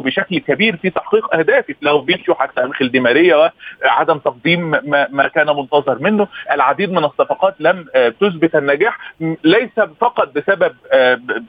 بشكل 0.03 0.39
كبير 0.39 0.77
في 0.77 0.91
تحقيق 0.91 1.35
اهدافه 1.37 1.75
له 1.83 2.05
فيتشو 2.05 2.35
حتى 2.35 2.65
انخل 2.65 2.91
دي 2.91 3.01
ماريا 3.01 3.53
وعدم 3.85 4.19
تقديم 4.19 4.71
ما, 4.71 5.07
ما 5.11 5.29
كان 5.29 5.47
منتظر 5.47 5.99
منه. 6.01 6.29
العديد 6.53 6.91
من 6.93 7.05
الصفقات 7.05 7.55
لم 7.61 7.87
تثبت 8.21 8.55
النجاح 8.57 8.99
ليس 9.45 9.81
فقط 10.01 10.29
بسبب 10.35 10.75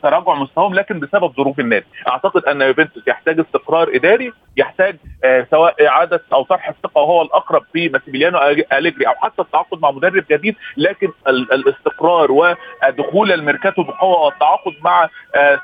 تراجع 0.03 0.33
مستواهم 0.33 0.73
لكن 0.73 0.99
بسبب 0.99 1.31
ظروف 1.37 1.59
النادي. 1.59 1.85
أعتقد 2.07 2.43
أن 2.45 2.61
يوفنتوس 2.61 3.07
يحتاج 3.07 3.39
استقرار 3.39 3.95
إداري 3.95 4.31
يحتاج 4.57 4.95
سواء 5.51 5.87
إعادة 5.87 6.21
أو 6.33 6.43
طرح 6.43 6.69
الثقة 6.69 7.01
وهو 7.01 7.21
الأقرب 7.21 7.61
في 7.73 7.89
ماسيميليانو 7.89 8.39
أليجري 8.73 9.07
أو 9.07 9.13
حتى 9.13 9.41
التعاقد 9.41 9.81
مع 9.81 9.91
مدرب 9.91 10.23
جديد 10.31 10.55
لكن 10.77 11.09
الاستقرار 11.27 12.31
ودخول 12.31 13.31
الميركاتو 13.31 13.83
بقوة 13.83 14.19
والتعاقد 14.25 14.73
مع 14.83 15.09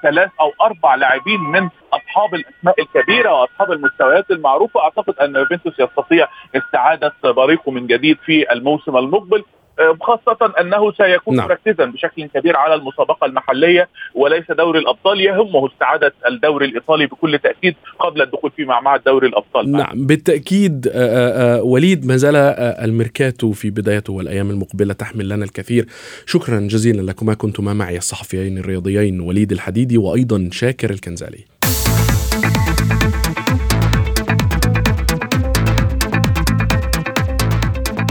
ثلاث 0.04 0.30
أو 0.40 0.54
أربع 0.62 0.96
لاعبين 0.96 1.40
من 1.40 1.70
أصحاب 1.94 2.36
الأسماء 2.36 2.71
الكبيرة 2.80 3.34
وأصحاب 3.34 3.72
المستويات 3.72 4.32
المعروفة. 4.32 4.80
أعتقد 4.80 5.14
أن 5.22 5.36
يوفنتوس 5.36 5.74
يستطيع 5.80 6.28
استعادة 6.56 7.14
بريقه 7.24 7.72
من 7.72 7.88
جديد 7.88 8.18
في 8.26 8.52
الموسم 8.54 8.98
المقبل 8.98 9.44
خاصة 10.02 10.54
أنه 10.60 10.92
سيكون 10.92 11.36
نعم. 11.36 11.48
مركزا 11.48 11.86
بشكل 11.86 12.26
كبير 12.26 12.58
على 12.58 12.76
المسابقة 12.76 13.26
المحلية 13.26 13.90
وليس 14.16 14.52
دوري 14.52 14.80
الأبطال. 14.80 15.22
يهمه 15.22 15.68
استعادة 15.68 16.14
الدوري 16.28 16.66
الإيطالي 16.66 17.06
بكل 17.06 17.40
تأكيد 17.40 17.76
قبل 18.00 18.22
الدخول 18.22 18.52
فيه 18.52 18.66
مع 18.66 18.96
الدوري 18.96 19.28
الأبطال. 19.28 19.72
نعم 19.72 20.06
بالتأكيد 20.06 20.88
آآ 20.88 21.58
آآ 21.58 21.62
وليد 21.62 22.06
ما 22.06 22.18
زال 22.18 22.36
الميركاتو 22.86 23.52
في 23.52 23.70
بدايته 23.70 24.14
والأيام 24.14 24.50
المقبلة 24.50 24.94
تحمل 24.94 25.30
لنا 25.30 25.46
الكثير. 25.46 25.86
شكرا 26.26 26.60
جزيلا 26.60 27.12
لكما 27.12 27.34
كنتما 27.34 27.74
معي 27.74 27.98
الصحفيين 27.98 28.58
الرياضيين 28.58 29.20
وليد 29.20 29.52
الحديدي 29.52 29.98
وأيضا 29.98 30.50
شاكر 30.52 30.90
الكنزالي. 30.90 31.51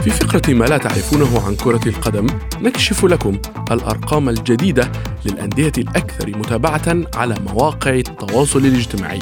في 0.05 0.11
فقرة 0.11 0.55
ما 0.55 0.65
لا 0.65 0.79
تعرفونه 0.79 1.47
عن 1.47 1.57
كرة 1.57 1.89
القدم 1.89 2.27
نكشف 2.61 3.05
لكم 3.05 3.39
الأرقام 3.71 4.29
الجديدة 4.29 4.93
للأندية 5.25 5.73
الأكثر 5.79 6.29
متابعة 6.29 6.97
على 7.15 7.35
مواقع 7.47 7.91
التواصل 7.91 8.59
الاجتماعي. 8.59 9.19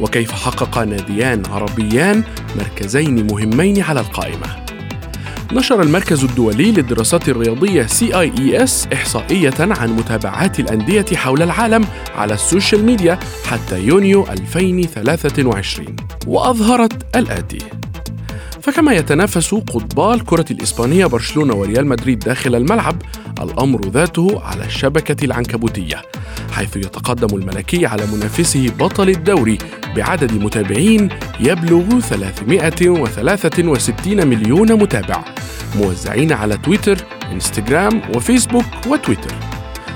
وكيف 0.00 0.32
حقق 0.32 0.78
ناديان 0.78 1.42
عربيان 1.46 2.24
مركزين 2.56 3.26
مهمين 3.26 3.82
على 3.82 4.00
القائمة. 4.00 4.66
نشر 5.52 5.82
المركز 5.82 6.24
الدولي 6.24 6.72
للدراسات 6.72 7.28
الرياضية 7.28 7.86
CIES 7.86 8.92
إحصائية 8.92 9.54
عن 9.60 9.96
متابعات 9.96 10.60
الأندية 10.60 11.04
حول 11.14 11.42
العالم 11.42 11.84
على 12.16 12.34
السوشيال 12.34 12.84
ميديا 12.84 13.18
حتى 13.44 13.80
يونيو 13.80 14.26
2023 14.30 15.96
وأظهرت 16.26 17.16
الآتي. 17.16 17.58
فكما 18.66 18.92
يتنافس 18.92 19.54
قطبا 19.54 20.14
الكرة 20.14 20.44
الإسبانية 20.50 21.06
برشلونة 21.06 21.54
وريال 21.54 21.86
مدريد 21.86 22.18
داخل 22.18 22.54
الملعب 22.54 23.02
الأمر 23.42 23.88
ذاته 23.88 24.42
على 24.42 24.64
الشبكة 24.64 25.24
العنكبوتية 25.24 26.02
حيث 26.52 26.76
يتقدم 26.76 27.36
الملكي 27.36 27.86
على 27.86 28.06
منافسه 28.06 28.70
بطل 28.78 29.08
الدوري 29.08 29.58
بعدد 29.96 30.32
متابعين 30.32 31.08
يبلغ 31.40 32.00
363 32.00 34.26
مليون 34.26 34.72
متابع 34.72 35.24
موزعين 35.76 36.32
على 36.32 36.56
تويتر 36.56 36.98
إنستغرام 37.32 38.02
وفيسبوك 38.14 38.64
وتويتر. 38.86 39.34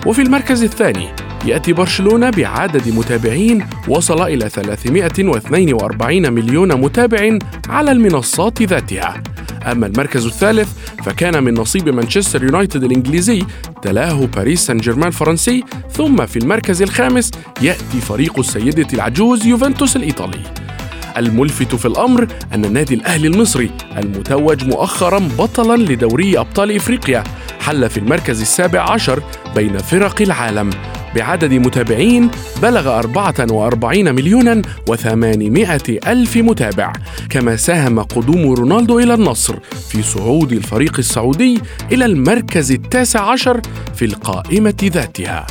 وفي 0.06 0.22
المركز 0.22 0.62
الثاني 0.62 1.08
يأتي 1.44 1.72
برشلونة 1.72 2.30
بعدد 2.30 2.94
متابعين 2.94 3.66
وصل 3.88 4.22
إلى 4.22 4.48
342 4.48 6.32
مليون 6.32 6.80
متابع 6.80 7.38
على 7.68 7.92
المنصات 7.92 8.62
ذاتها. 8.62 9.22
أما 9.72 9.86
المركز 9.86 10.26
الثالث 10.26 10.68
فكان 11.04 11.44
من 11.44 11.54
نصيب 11.54 11.88
مانشستر 11.88 12.44
يونايتد 12.44 12.84
الإنجليزي 12.84 13.42
تلاه 13.82 14.26
باريس 14.26 14.66
سان 14.66 14.78
جيرمان 14.78 15.06
الفرنسي 15.08 15.64
ثم 15.92 16.26
في 16.26 16.38
المركز 16.38 16.82
الخامس 16.82 17.30
يأتي 17.62 18.00
فريق 18.00 18.38
السيدة 18.38 18.86
العجوز 18.92 19.46
يوفنتوس 19.46 19.96
الإيطالي. 19.96 20.40
الملفت 21.16 21.74
في 21.74 21.86
الأمر 21.86 22.26
أن 22.54 22.64
النادي 22.64 22.94
الأهلي 22.94 23.28
المصري 23.28 23.70
المتوج 23.96 24.64
مؤخرا 24.64 25.28
بطلا 25.38 25.76
لدوري 25.82 26.38
أبطال 26.38 26.76
إفريقيا 26.76 27.24
حل 27.60 27.90
في 27.90 27.96
المركز 27.96 28.40
السابع 28.40 28.90
عشر 28.90 29.22
بين 29.54 29.78
فرق 29.78 30.22
العالم. 30.22 30.70
بعدد 31.16 31.52
متابعين 31.54 32.30
بلغ 32.62 32.98
44 32.98 34.14
مليونا 34.14 34.62
و800 34.90 36.08
ألف 36.08 36.36
متابع 36.36 36.92
كما 37.30 37.56
ساهم 37.56 38.00
قدوم 38.00 38.52
رونالدو 38.52 38.98
إلى 38.98 39.14
النصر 39.14 39.56
في 39.88 40.02
صعود 40.02 40.52
الفريق 40.52 40.98
السعودي 40.98 41.60
إلى 41.92 42.04
المركز 42.04 42.72
التاسع 42.72 43.30
عشر 43.30 43.60
في 43.94 44.04
القائمة 44.04 44.74
ذاتها. 44.84 45.46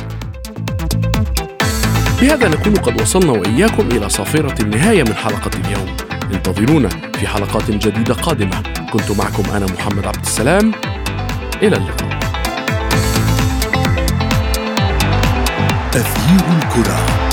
بهذا 2.20 2.48
نكون 2.48 2.74
قد 2.74 3.00
وصلنا 3.00 3.32
وإياكم 3.32 3.88
إلى 3.90 4.08
صافرة 4.08 4.62
النهاية 4.62 5.02
من 5.02 5.14
حلقة 5.14 5.50
اليوم. 5.64 5.96
انتظرونا 6.34 6.88
في 6.88 7.26
حلقات 7.26 7.70
جديدة 7.70 8.14
قادمة. 8.14 8.62
كنت 8.92 9.10
معكم 9.18 9.50
أنا 9.56 9.66
محمد 9.66 10.06
عبد 10.06 10.20
السلام. 10.22 10.72
إلى 11.62 11.76
اللقاء. 11.76 12.09
أثير 15.94 16.40
الكرة. 16.52 17.29